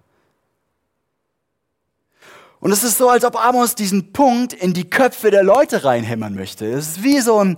Und 2.63 2.71
es 2.71 2.81
ist 2.81 2.97
so, 2.97 3.09
als 3.09 3.25
ob 3.25 3.35
Amos 3.35 3.75
diesen 3.75 4.13
Punkt 4.13 4.53
in 4.53 4.71
die 4.71 4.89
Köpfe 4.89 5.31
der 5.31 5.43
Leute 5.43 5.83
reinhämmern 5.83 6.33
möchte. 6.33 6.65
Es 6.65 6.91
ist 6.91 7.03
wie 7.03 7.19
so 7.19 7.39
ein, 7.39 7.57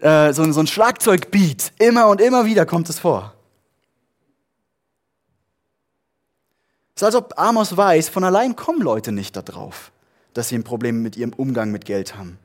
äh, 0.00 0.32
so 0.32 0.44
ein, 0.44 0.52
so 0.52 0.60
ein 0.60 0.68
Schlagzeugbeat. 0.68 1.72
Immer 1.80 2.06
und 2.06 2.20
immer 2.20 2.44
wieder 2.44 2.64
kommt 2.64 2.88
es 2.88 3.00
vor. 3.00 3.34
Es 6.94 7.02
ist, 7.02 7.06
als 7.06 7.16
ob 7.16 7.36
Amos 7.36 7.76
weiß, 7.76 8.10
von 8.10 8.22
allein 8.22 8.54
kommen 8.54 8.80
Leute 8.80 9.10
nicht 9.10 9.34
darauf, 9.34 9.90
dass 10.34 10.50
sie 10.50 10.54
ein 10.54 10.62
Problem 10.62 11.02
mit 11.02 11.16
ihrem 11.16 11.32
Umgang 11.32 11.72
mit 11.72 11.84
Geld 11.84 12.16
haben. 12.16 12.38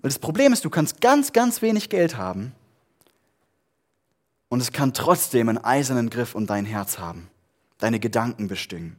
Weil 0.00 0.08
das 0.08 0.18
Problem 0.18 0.52
ist, 0.52 0.64
du 0.64 0.70
kannst 0.70 1.00
ganz, 1.00 1.32
ganz 1.32 1.62
wenig 1.62 1.90
Geld 1.90 2.16
haben 2.16 2.50
und 4.48 4.60
es 4.60 4.72
kann 4.72 4.92
trotzdem 4.92 5.48
einen 5.48 5.62
eisernen 5.62 6.10
Griff 6.10 6.34
um 6.34 6.48
dein 6.48 6.64
Herz 6.64 6.98
haben, 6.98 7.30
deine 7.78 8.00
Gedanken 8.00 8.48
bestimmen, 8.48 8.96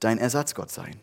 dein 0.00 0.18
Ersatzgott 0.18 0.70
sein. 0.70 0.98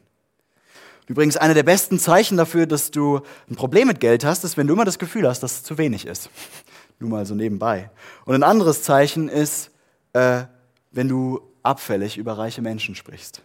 Übrigens, 1.08 1.38
einer 1.38 1.54
der 1.54 1.64
besten 1.64 2.00
Zeichen 2.00 2.36
dafür, 2.36 2.66
dass 2.66 2.92
du 2.92 3.22
ein 3.50 3.56
Problem 3.56 3.88
mit 3.88 4.02
Geld 4.02 4.26
hast, 4.26 4.44
ist, 4.44 4.58
wenn 4.58 4.68
du 4.68 4.74
immer 4.74 4.84
das 4.86 5.00
Gefühl 5.00 5.28
hast, 5.28 5.42
dass 5.42 5.54
es 5.54 5.64
zu 5.64 5.78
wenig 5.78 6.06
ist. 6.06 6.30
Nur 7.00 7.10
mal 7.10 7.26
so 7.26 7.34
nebenbei. 7.34 7.90
Und 8.26 8.36
ein 8.36 8.44
anderes 8.44 8.84
Zeichen 8.84 9.30
ist, 9.30 9.72
äh, 10.14 10.44
wenn 10.92 11.08
du 11.08 11.42
abfällig 11.64 12.18
über 12.18 12.38
reiche 12.38 12.62
Menschen 12.62 12.96
sprichst 12.96 13.42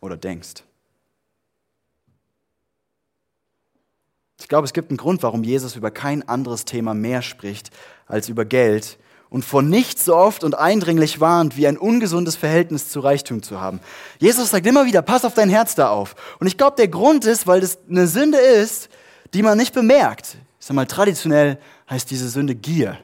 oder 0.00 0.16
denkst. 0.16 0.64
Ich 4.38 4.48
glaube, 4.48 4.64
es 4.64 4.72
gibt 4.72 4.90
einen 4.90 4.96
Grund, 4.96 5.22
warum 5.22 5.44
Jesus 5.44 5.76
über 5.76 5.90
kein 5.90 6.26
anderes 6.26 6.64
Thema 6.64 6.94
mehr 6.94 7.20
spricht 7.20 7.70
als 8.06 8.28
über 8.28 8.46
Geld 8.46 8.98
und 9.30 9.44
vor 9.44 9.62
nichts 9.62 10.04
so 10.04 10.16
oft 10.16 10.44
und 10.44 10.58
eindringlich 10.58 11.20
warnt, 11.20 11.56
wie 11.56 11.66
ein 11.66 11.78
ungesundes 11.78 12.36
Verhältnis 12.36 12.88
zu 12.88 13.00
Reichtum 13.00 13.42
zu 13.42 13.60
haben. 13.60 13.80
Jesus 14.18 14.50
sagt 14.50 14.66
immer 14.66 14.84
wieder, 14.84 15.02
pass 15.02 15.24
auf 15.24 15.34
dein 15.34 15.48
Herz 15.48 15.76
da 15.76 15.88
auf. 15.88 16.16
Und 16.40 16.48
ich 16.48 16.58
glaube, 16.58 16.76
der 16.76 16.88
Grund 16.88 17.24
ist, 17.24 17.46
weil 17.46 17.60
das 17.60 17.78
eine 17.88 18.08
Sünde 18.08 18.38
ist, 18.38 18.88
die 19.32 19.42
man 19.42 19.56
nicht 19.56 19.72
bemerkt. 19.72 20.36
Ich 20.58 20.66
sag 20.66 20.74
mal, 20.74 20.86
traditionell 20.86 21.58
heißt 21.88 22.10
diese 22.10 22.28
Sünde 22.28 22.56
Gier. 22.56 22.98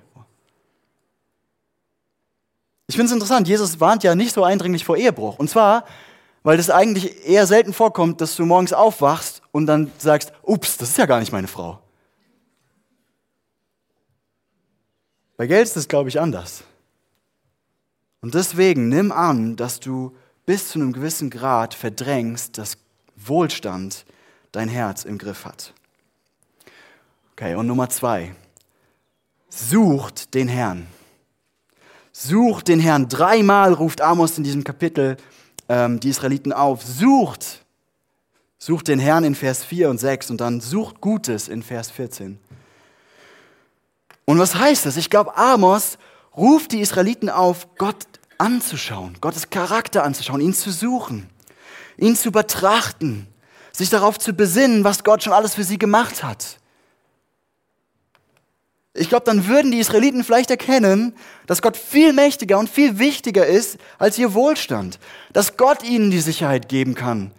Ich 2.88 2.96
finde 2.96 3.06
es 3.06 3.12
interessant, 3.12 3.48
Jesus 3.48 3.80
warnt 3.80 4.04
ja 4.04 4.14
nicht 4.14 4.34
so 4.34 4.44
eindringlich 4.44 4.84
vor 4.84 4.96
Ehebruch. 4.96 5.38
Und 5.38 5.48
zwar, 5.48 5.84
weil 6.42 6.56
das 6.56 6.70
eigentlich 6.70 7.26
eher 7.26 7.46
selten 7.46 7.72
vorkommt, 7.72 8.20
dass 8.20 8.36
du 8.36 8.44
morgens 8.44 8.72
aufwachst 8.72 9.42
und 9.52 9.66
dann 9.66 9.92
sagst, 9.98 10.32
ups, 10.42 10.76
das 10.76 10.90
ist 10.90 10.98
ja 10.98 11.06
gar 11.06 11.20
nicht 11.20 11.32
meine 11.32 11.48
Frau. 11.48 11.80
Bei 15.36 15.46
Geld 15.46 15.66
ist 15.66 15.76
das, 15.76 15.88
glaube 15.88 16.08
ich, 16.08 16.20
anders. 16.20 16.64
Und 18.20 18.34
deswegen 18.34 18.88
nimm 18.88 19.12
an, 19.12 19.56
dass 19.56 19.80
du 19.80 20.16
bis 20.46 20.70
zu 20.70 20.78
einem 20.78 20.92
gewissen 20.92 21.30
Grad 21.30 21.74
verdrängst, 21.74 22.58
dass 22.58 22.78
Wohlstand 23.16 24.04
dein 24.52 24.68
Herz 24.68 25.04
im 25.04 25.18
Griff 25.18 25.44
hat. 25.44 25.72
Okay, 27.32 27.54
und 27.54 27.66
Nummer 27.66 27.88
zwei. 27.88 28.34
Sucht 29.48 30.34
den 30.34 30.48
Herrn. 30.48 30.86
Sucht 32.12 32.68
den 32.68 32.80
Herrn. 32.80 33.08
Dreimal 33.08 33.72
ruft 33.74 34.00
Amos 34.00 34.38
in 34.38 34.44
diesem 34.44 34.64
Kapitel 34.64 35.16
ähm, 35.68 36.00
die 36.00 36.08
Israeliten 36.08 36.52
auf, 36.52 36.82
sucht, 36.82 37.66
Sucht 38.58 38.88
den 38.88 38.98
Herrn 38.98 39.22
in 39.22 39.34
Vers 39.34 39.64
4 39.64 39.90
und 39.90 39.98
6 39.98 40.30
und 40.30 40.40
dann 40.40 40.60
sucht 40.60 41.00
Gutes 41.00 41.48
in 41.48 41.62
Vers 41.62 41.90
14. 41.90 42.38
Und 44.26 44.38
was 44.38 44.56
heißt 44.56 44.84
das? 44.84 44.98
Ich 44.98 45.08
glaube, 45.08 45.36
Amos 45.36 45.98
ruft 46.36 46.72
die 46.72 46.80
Israeliten 46.80 47.30
auf, 47.30 47.74
Gott 47.78 47.96
anzuschauen, 48.36 49.16
Gottes 49.20 49.48
Charakter 49.48 50.04
anzuschauen, 50.04 50.42
ihn 50.42 50.52
zu 50.52 50.70
suchen, 50.70 51.30
ihn 51.96 52.16
zu 52.16 52.30
betrachten, 52.30 53.26
sich 53.72 53.88
darauf 53.88 54.18
zu 54.18 54.34
besinnen, 54.34 54.84
was 54.84 55.04
Gott 55.04 55.22
schon 55.22 55.32
alles 55.32 55.54
für 55.54 55.64
sie 55.64 55.78
gemacht 55.78 56.22
hat. 56.22 56.58
Ich 58.94 59.08
glaube, 59.08 59.24
dann 59.24 59.46
würden 59.46 59.70
die 59.70 59.78
Israeliten 59.78 60.24
vielleicht 60.24 60.50
erkennen, 60.50 61.14
dass 61.46 61.62
Gott 61.62 61.76
viel 61.76 62.12
mächtiger 62.12 62.58
und 62.58 62.68
viel 62.68 62.98
wichtiger 62.98 63.46
ist 63.46 63.78
als 63.98 64.18
ihr 64.18 64.32
Wohlstand. 64.32 64.98
Dass 65.32 65.56
Gott 65.56 65.82
ihnen 65.82 66.10
die 66.10 66.20
Sicherheit 66.20 66.68
geben 66.68 66.94
kann, 66.94 67.30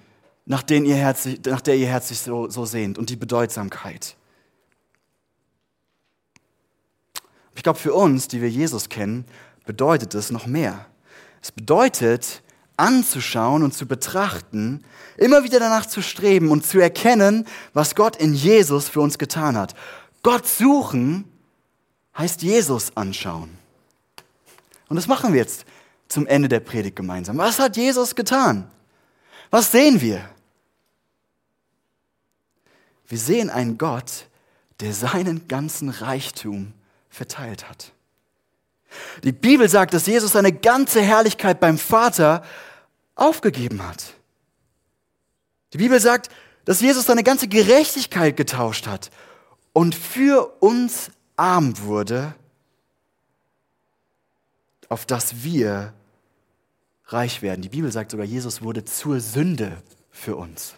nach, 0.46 0.62
der 0.62 0.84
ihr 0.84 0.96
Herz, 0.96 1.28
nach 1.48 1.62
der 1.62 1.76
ihr 1.76 1.88
Herz 1.88 2.10
sich 2.10 2.20
so, 2.20 2.50
so 2.50 2.66
sehnt 2.66 2.98
und 2.98 3.10
die 3.10 3.16
Bedeutsamkeit. 3.16 4.16
Ich 7.58 7.64
glaube, 7.64 7.80
für 7.80 7.96
uns, 7.96 8.28
die 8.28 8.40
wir 8.40 8.50
Jesus 8.50 8.88
kennen, 8.88 9.26
bedeutet 9.66 10.14
es 10.14 10.30
noch 10.30 10.46
mehr. 10.46 10.86
Es 11.42 11.52
bedeutet, 11.52 12.44
anzuschauen 12.78 13.64
und 13.64 13.74
zu 13.74 13.88
betrachten, 13.88 14.84
immer 15.18 15.44
wieder 15.44 15.60
danach 15.60 15.88
zu 15.88 16.04
streben 16.04 16.52
und 16.52 16.68
zu 16.68 16.80
erkennen, 16.80 17.48
was 17.74 17.96
Gott 17.96 18.16
in 18.16 18.36
Jesus 18.36 18.90
für 18.90 19.02
uns 19.02 19.18
getan 19.18 19.58
hat. 19.58 19.74
Gott 20.22 20.46
suchen 20.48 21.26
heißt 22.16 22.44
Jesus 22.44 22.96
anschauen. 22.96 23.58
Und 24.88 24.96
das 24.96 25.08
machen 25.08 25.34
wir 25.34 25.40
jetzt 25.40 25.66
zum 26.10 26.28
Ende 26.28 26.50
der 26.50 26.60
Predigt 26.60 26.96
gemeinsam. 26.96 27.40
Was 27.40 27.58
hat 27.58 27.76
Jesus 27.76 28.14
getan? 28.14 28.70
Was 29.50 29.72
sehen 29.72 30.00
wir? 30.00 30.30
Wir 33.08 33.18
sehen 33.18 33.50
einen 33.50 33.80
Gott, 33.80 34.28
der 34.80 34.94
seinen 34.94 35.48
ganzen 35.48 35.90
Reichtum 35.90 36.74
verteilt 37.18 37.68
hat. 37.68 37.92
Die 39.24 39.34
Bibel 39.34 39.68
sagt, 39.68 39.94
dass 39.94 40.08
Jesus 40.08 40.32
seine 40.32 40.54
ganze 40.54 41.02
Herrlichkeit 41.02 41.60
beim 41.60 41.78
Vater 41.78 42.44
aufgegeben 43.16 43.86
hat. 43.86 44.14
Die 45.74 45.78
Bibel 45.78 46.00
sagt, 46.00 46.30
dass 46.64 46.82
Jesus 46.82 47.06
seine 47.06 47.24
ganze 47.24 47.48
Gerechtigkeit 47.48 48.38
getauscht 48.38 48.88
hat 48.88 49.10
und 49.74 49.96
für 49.96 50.62
uns 50.62 51.12
arm 51.36 51.78
wurde, 51.80 52.34
auf 54.90 55.06
dass 55.06 55.44
wir 55.44 55.94
reich 57.06 57.42
werden. 57.42 57.62
Die 57.62 57.70
Bibel 57.70 57.92
sagt 57.92 58.12
sogar, 58.12 58.26
Jesus 58.26 58.62
wurde 58.62 58.86
zur 58.86 59.20
Sünde 59.20 59.82
für 60.10 60.36
uns. 60.36 60.76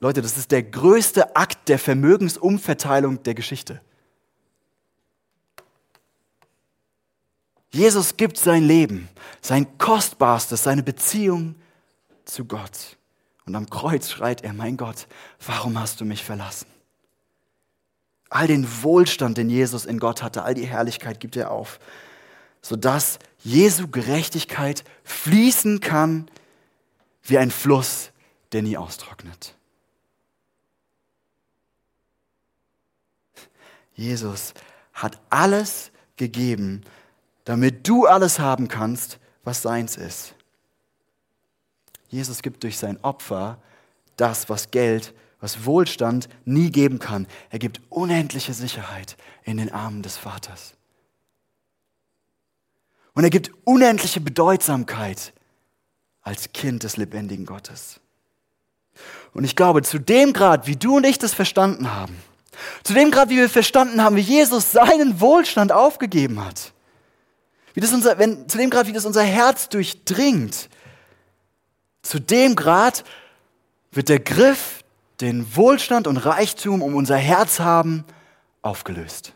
Leute, 0.00 0.20
das 0.20 0.36
ist 0.36 0.50
der 0.50 0.62
größte 0.62 1.34
Akt 1.36 1.68
der 1.68 1.78
Vermögensumverteilung 1.78 3.22
der 3.22 3.34
Geschichte. 3.34 3.80
Jesus 7.74 8.16
gibt 8.16 8.38
sein 8.38 8.62
Leben, 8.62 9.08
sein 9.40 9.78
Kostbarstes, 9.78 10.62
seine 10.62 10.84
Beziehung 10.84 11.56
zu 12.24 12.44
Gott. 12.44 12.96
Und 13.46 13.56
am 13.56 13.68
Kreuz 13.68 14.10
schreit 14.10 14.44
er, 14.44 14.52
mein 14.52 14.76
Gott, 14.76 15.08
warum 15.44 15.76
hast 15.78 16.00
du 16.00 16.04
mich 16.04 16.22
verlassen? 16.22 16.68
All 18.30 18.46
den 18.46 18.64
Wohlstand, 18.84 19.38
den 19.38 19.50
Jesus 19.50 19.86
in 19.86 19.98
Gott 19.98 20.22
hatte, 20.22 20.44
all 20.44 20.54
die 20.54 20.68
Herrlichkeit 20.68 21.18
gibt 21.18 21.34
er 21.34 21.50
auf, 21.50 21.80
sodass 22.62 23.18
Jesu 23.42 23.88
Gerechtigkeit 23.88 24.84
fließen 25.02 25.80
kann 25.80 26.30
wie 27.24 27.38
ein 27.38 27.50
Fluss, 27.50 28.12
der 28.52 28.62
nie 28.62 28.76
austrocknet. 28.76 29.56
Jesus 33.96 34.54
hat 34.92 35.20
alles 35.28 35.90
gegeben, 36.16 36.84
damit 37.44 37.86
du 37.86 38.06
alles 38.06 38.38
haben 38.38 38.68
kannst, 38.68 39.18
was 39.42 39.62
seins 39.62 39.96
ist. 39.96 40.34
Jesus 42.08 42.42
gibt 42.42 42.62
durch 42.62 42.78
sein 42.78 42.98
Opfer 43.02 43.58
das, 44.16 44.48
was 44.48 44.70
Geld 44.70 45.14
was 45.44 45.66
Wohlstand 45.66 46.30
nie 46.46 46.70
geben 46.70 46.98
kann. 46.98 47.26
Er 47.50 47.58
gibt 47.58 47.82
unendliche 47.90 48.54
Sicherheit 48.54 49.18
in 49.42 49.58
den 49.58 49.70
Armen 49.70 50.00
des 50.00 50.16
Vaters. 50.16 50.72
Und 53.12 53.24
er 53.24 53.30
gibt 53.30 53.50
unendliche 53.64 54.22
Bedeutsamkeit 54.22 55.34
als 56.22 56.50
Kind 56.54 56.82
des 56.82 56.96
lebendigen 56.96 57.44
Gottes. 57.44 58.00
Und 59.34 59.44
ich 59.44 59.54
glaube, 59.54 59.82
zu 59.82 59.98
dem 59.98 60.32
Grad, 60.32 60.66
wie 60.66 60.76
du 60.76 60.96
und 60.96 61.04
ich 61.04 61.18
das 61.18 61.34
verstanden 61.34 61.92
haben, 61.92 62.16
zu 62.82 62.94
dem 62.94 63.10
Grad, 63.10 63.28
wie 63.28 63.36
wir 63.36 63.50
verstanden 63.50 64.02
haben, 64.02 64.16
wie 64.16 64.20
Jesus 64.20 64.72
seinen 64.72 65.20
Wohlstand 65.20 65.72
aufgegeben 65.72 66.42
hat, 66.42 66.72
wie 67.74 67.80
das 67.80 67.92
unser, 67.92 68.18
wenn, 68.18 68.48
zu 68.48 68.56
dem 68.56 68.70
Grad, 68.70 68.86
wie 68.86 68.92
das 68.92 69.04
unser 69.04 69.22
Herz 69.22 69.68
durchdringt, 69.68 70.70
zu 72.02 72.18
dem 72.18 72.54
Grad 72.54 73.04
wird 73.92 74.08
der 74.08 74.20
Griff 74.20 74.84
den 75.20 75.56
Wohlstand 75.56 76.06
und 76.06 76.16
Reichtum 76.16 76.82
um 76.82 76.94
unser 76.94 77.16
Herz 77.16 77.60
haben, 77.60 78.04
aufgelöst. 78.62 79.34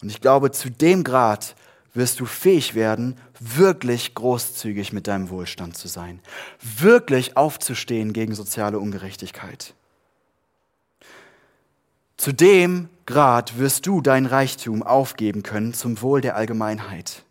Und 0.00 0.10
ich 0.10 0.20
glaube, 0.20 0.50
zu 0.50 0.70
dem 0.70 1.04
Grad 1.04 1.56
wirst 1.94 2.20
du 2.20 2.26
fähig 2.26 2.74
werden, 2.74 3.16
wirklich 3.38 4.14
großzügig 4.14 4.92
mit 4.92 5.06
deinem 5.06 5.30
Wohlstand 5.30 5.76
zu 5.76 5.88
sein, 5.88 6.20
wirklich 6.60 7.36
aufzustehen 7.36 8.12
gegen 8.12 8.34
soziale 8.34 8.78
Ungerechtigkeit. 8.78 9.74
Zu 12.24 12.32
dem 12.32 12.88
Grad 13.04 13.58
wirst 13.58 13.86
du 13.86 14.00
dein 14.00 14.24
Reichtum 14.24 14.82
aufgeben 14.82 15.42
können 15.42 15.74
zum 15.74 16.00
Wohl 16.00 16.22
der 16.22 16.36
Allgemeinheit. 16.36 17.22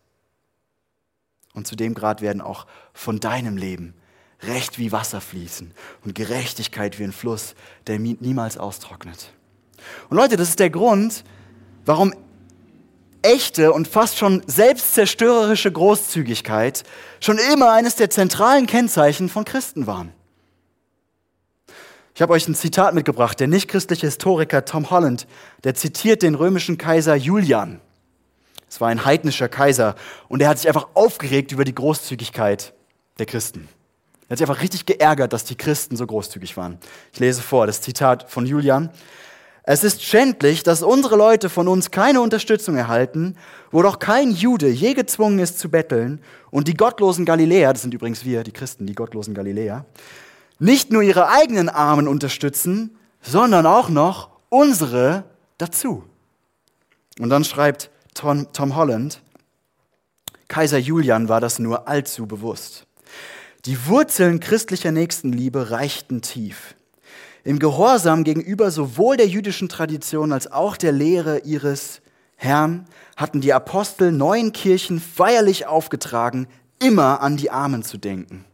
Und 1.52 1.66
zu 1.66 1.74
dem 1.74 1.94
Grad 1.94 2.20
werden 2.20 2.40
auch 2.40 2.68
von 2.92 3.18
deinem 3.18 3.56
Leben 3.56 3.94
Recht 4.42 4.78
wie 4.78 4.92
Wasser 4.92 5.20
fließen 5.20 5.72
und 6.04 6.14
Gerechtigkeit 6.14 7.00
wie 7.00 7.02
ein 7.02 7.12
Fluss, 7.12 7.56
der 7.88 7.98
niemals 7.98 8.56
austrocknet. 8.56 9.32
Und 10.10 10.16
Leute, 10.16 10.36
das 10.36 10.50
ist 10.50 10.60
der 10.60 10.70
Grund, 10.70 11.24
warum 11.84 12.14
echte 13.22 13.72
und 13.72 13.88
fast 13.88 14.16
schon 14.16 14.44
selbstzerstörerische 14.46 15.72
Großzügigkeit 15.72 16.84
schon 17.18 17.38
immer 17.52 17.72
eines 17.72 17.96
der 17.96 18.10
zentralen 18.10 18.68
Kennzeichen 18.68 19.28
von 19.28 19.44
Christen 19.44 19.88
waren. 19.88 20.12
Ich 22.16 22.22
habe 22.22 22.32
euch 22.32 22.46
ein 22.46 22.54
Zitat 22.54 22.94
mitgebracht. 22.94 23.40
Der 23.40 23.48
nichtchristliche 23.48 24.06
Historiker 24.06 24.64
Tom 24.64 24.90
Holland, 24.90 25.26
der 25.64 25.74
zitiert 25.74 26.22
den 26.22 26.36
römischen 26.36 26.78
Kaiser 26.78 27.16
Julian. 27.16 27.80
Es 28.68 28.80
war 28.80 28.88
ein 28.88 29.04
heidnischer 29.04 29.48
Kaiser 29.48 29.96
und 30.28 30.40
er 30.40 30.48
hat 30.48 30.58
sich 30.58 30.68
einfach 30.68 30.88
aufgeregt 30.94 31.50
über 31.50 31.64
die 31.64 31.74
Großzügigkeit 31.74 32.72
der 33.18 33.26
Christen. 33.26 33.68
Er 34.28 34.30
hat 34.30 34.38
sich 34.38 34.48
einfach 34.48 34.62
richtig 34.62 34.86
geärgert, 34.86 35.32
dass 35.32 35.44
die 35.44 35.56
Christen 35.56 35.96
so 35.96 36.06
großzügig 36.06 36.56
waren. 36.56 36.78
Ich 37.12 37.18
lese 37.18 37.42
vor, 37.42 37.66
das 37.66 37.80
Zitat 37.80 38.30
von 38.30 38.46
Julian. 38.46 38.90
Es 39.64 39.82
ist 39.82 40.04
schändlich, 40.04 40.62
dass 40.62 40.82
unsere 40.82 41.16
Leute 41.16 41.48
von 41.48 41.66
uns 41.66 41.90
keine 41.90 42.20
Unterstützung 42.20 42.76
erhalten, 42.76 43.36
wo 43.72 43.82
doch 43.82 43.98
kein 43.98 44.30
Jude 44.30 44.68
je 44.68 44.94
gezwungen 44.94 45.40
ist 45.40 45.58
zu 45.58 45.68
betteln 45.68 46.20
und 46.50 46.68
die 46.68 46.74
gottlosen 46.74 47.24
Galiläer, 47.24 47.72
das 47.72 47.82
sind 47.82 47.94
übrigens 47.94 48.24
wir, 48.24 48.44
die 48.44 48.52
Christen, 48.52 48.86
die 48.86 48.94
gottlosen 48.94 49.34
Galiläer, 49.34 49.84
nicht 50.58 50.92
nur 50.92 51.02
ihre 51.02 51.28
eigenen 51.28 51.68
Armen 51.68 52.08
unterstützen, 52.08 52.96
sondern 53.20 53.66
auch 53.66 53.88
noch 53.88 54.30
unsere 54.48 55.24
dazu. 55.58 56.04
Und 57.18 57.30
dann 57.30 57.44
schreibt 57.44 57.90
Tom, 58.14 58.52
Tom 58.52 58.76
Holland, 58.76 59.20
Kaiser 60.48 60.78
Julian 60.78 61.28
war 61.28 61.40
das 61.40 61.58
nur 61.58 61.88
allzu 61.88 62.26
bewusst. 62.26 62.86
Die 63.64 63.86
Wurzeln 63.86 64.40
christlicher 64.40 64.92
Nächstenliebe 64.92 65.70
reichten 65.70 66.20
tief. 66.20 66.74
Im 67.44 67.58
Gehorsam 67.58 68.24
gegenüber 68.24 68.70
sowohl 68.70 69.16
der 69.16 69.26
jüdischen 69.26 69.68
Tradition 69.68 70.32
als 70.32 70.50
auch 70.50 70.76
der 70.76 70.92
Lehre 70.92 71.40
ihres 71.40 72.00
Herrn 72.36 72.86
hatten 73.16 73.40
die 73.40 73.52
Apostel 73.52 74.12
neuen 74.12 74.52
Kirchen 74.52 75.00
feierlich 75.00 75.66
aufgetragen, 75.66 76.46
immer 76.78 77.20
an 77.20 77.36
die 77.36 77.50
Armen 77.50 77.82
zu 77.82 77.96
denken. 77.96 78.44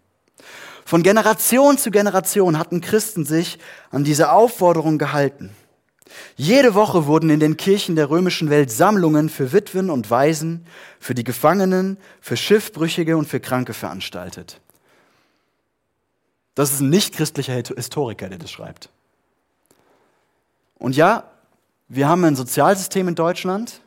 Von 0.91 1.05
Generation 1.05 1.79
zu 1.79 1.93
Generation 1.93 2.59
hatten 2.59 2.81
Christen 2.81 3.25
sich 3.25 3.61
an 3.93 4.03
diese 4.03 4.33
Aufforderung 4.33 4.99
gehalten. 4.99 5.51
Jede 6.35 6.75
Woche 6.75 7.07
wurden 7.07 7.31
in 7.31 7.39
den 7.39 7.57
Kirchen 7.57 7.95
der 7.95 8.11
römischen 8.11 8.51
Welt 8.51 8.73
Sammlungen 8.73 9.29
für 9.29 9.53
Witwen 9.53 9.89
und 9.89 10.11
Waisen, 10.11 10.67
für 10.99 11.15
die 11.15 11.23
Gefangenen, 11.23 11.97
für 12.21 12.37
Schiffbrüchige 12.37 13.17
und 13.17 13.29
für 13.29 13.39
Kranke 13.39 13.73
veranstaltet. 13.73 14.61
Das 16.57 16.73
ist 16.73 16.81
ein 16.81 16.91
nicht-christlicher 16.91 17.55
Historiker, 17.55 18.29
der 18.29 18.39
das 18.39 18.51
schreibt. 18.51 18.89
Und 20.77 20.97
ja, 20.97 21.23
wir 21.87 22.09
haben 22.09 22.25
ein 22.25 22.35
Sozialsystem 22.35 23.07
in 23.07 23.15
Deutschland 23.15 23.81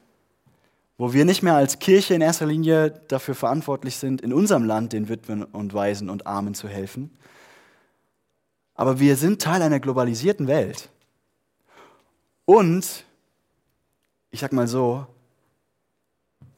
wo 0.98 1.14
wir 1.14 1.26
nicht 1.26 1.44
mehr 1.44 1.56
als 1.56 1.80
Kirche 1.80 2.14
in 2.14 2.22
erster 2.22 2.46
Linie 2.46 2.92
dafür 3.08 3.36
verantwortlich 3.36 3.98
sind, 3.98 4.22
in 4.22 4.34
unserem 4.34 4.64
Land 4.64 4.94
den 4.94 5.10
Witwen 5.10 5.44
und 5.44 5.74
Waisen 5.74 6.10
und 6.10 6.28
Armen 6.28 6.54
zu 6.54 6.68
helfen. 6.68 7.18
Aber 8.76 9.00
wir 9.00 9.16
sind 9.16 9.42
Teil 9.42 9.62
einer 9.62 9.80
globalisierten 9.80 10.48
Welt. 10.48 10.90
Und, 12.46 13.06
ich 14.32 14.40
sag 14.40 14.52
mal 14.52 14.68
so, 14.68 15.08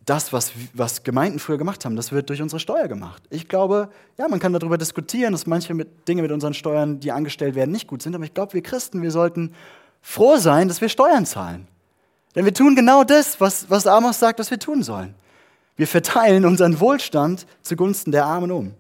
das, 0.05 0.31
was, 0.31 0.51
was 0.73 1.03
Gemeinden 1.03 1.39
früher 1.39 1.57
gemacht 1.57 1.83
haben, 1.83 1.95
das 1.95 2.11
wird 2.11 2.29
durch 2.29 2.41
unsere 2.41 2.59
Steuer 2.59 2.87
gemacht. 2.87 3.23
Ich 3.31 3.47
glaube, 3.47 3.89
ja, 4.17 4.27
man 4.27 4.39
kann 4.39 4.53
darüber 4.53 4.77
diskutieren, 4.77 5.31
dass 5.31 5.47
manche 5.47 5.73
mit, 5.73 6.07
Dinge 6.07 6.21
mit 6.21 6.31
unseren 6.31 6.53
Steuern, 6.53 6.99
die 6.99 7.11
angestellt 7.11 7.55
werden, 7.55 7.71
nicht 7.71 7.87
gut 7.87 8.01
sind, 8.01 8.13
aber 8.13 8.23
ich 8.23 8.33
glaube, 8.33 8.53
wir 8.53 8.61
Christen, 8.61 9.01
wir 9.01 9.11
sollten 9.11 9.53
froh 10.01 10.37
sein, 10.37 10.67
dass 10.67 10.81
wir 10.81 10.89
Steuern 10.89 11.25
zahlen. 11.25 11.67
Denn 12.35 12.45
wir 12.45 12.53
tun 12.53 12.75
genau 12.75 13.03
das, 13.03 13.39
was, 13.39 13.69
was 13.69 13.87
Amos 13.87 14.19
sagt, 14.19 14.39
was 14.39 14.51
wir 14.51 14.59
tun 14.59 14.83
sollen. 14.83 15.15
Wir 15.77 15.87
verteilen 15.87 16.45
unseren 16.45 16.79
Wohlstand 16.79 17.45
zugunsten 17.61 18.11
der 18.11 18.25
Armen 18.25 18.51
um. 18.51 18.73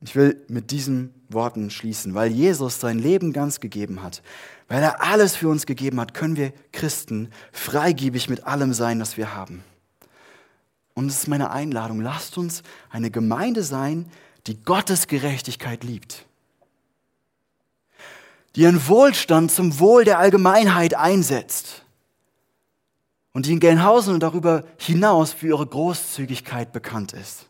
Ich 0.00 0.14
will 0.14 0.44
mit 0.48 0.70
diesen 0.70 1.14
Worten 1.30 1.70
schließen, 1.70 2.14
weil 2.14 2.30
Jesus 2.30 2.78
sein 2.78 2.98
Leben 2.98 3.32
ganz 3.32 3.60
gegeben 3.60 4.02
hat, 4.02 4.22
weil 4.68 4.82
er 4.82 5.02
alles 5.02 5.34
für 5.34 5.48
uns 5.48 5.64
gegeben 5.64 5.98
hat, 5.98 6.12
können 6.12 6.36
wir 6.36 6.52
Christen 6.72 7.30
freigebig 7.52 8.28
mit 8.28 8.46
allem 8.46 8.74
sein, 8.74 9.00
was 9.00 9.16
wir 9.16 9.34
haben. 9.34 9.64
Und 10.92 11.06
es 11.06 11.20
ist 11.20 11.28
meine 11.28 11.50
Einladung, 11.50 12.02
lasst 12.02 12.36
uns 12.36 12.62
eine 12.90 13.10
Gemeinde 13.10 13.62
sein, 13.62 14.10
die 14.46 14.62
Gottes 14.62 15.06
Gerechtigkeit 15.06 15.84
liebt 15.84 16.26
die 18.54 18.62
ihren 18.62 18.86
Wohlstand 18.88 19.50
zum 19.50 19.78
Wohl 19.78 20.04
der 20.04 20.18
Allgemeinheit 20.18 20.94
einsetzt 20.94 21.84
und 23.32 23.46
die 23.46 23.52
in 23.52 23.60
Gelnhausen 23.60 24.14
und 24.14 24.20
darüber 24.20 24.64
hinaus 24.78 25.32
für 25.32 25.48
ihre 25.48 25.66
Großzügigkeit 25.66 26.72
bekannt 26.72 27.12
ist. 27.12 27.46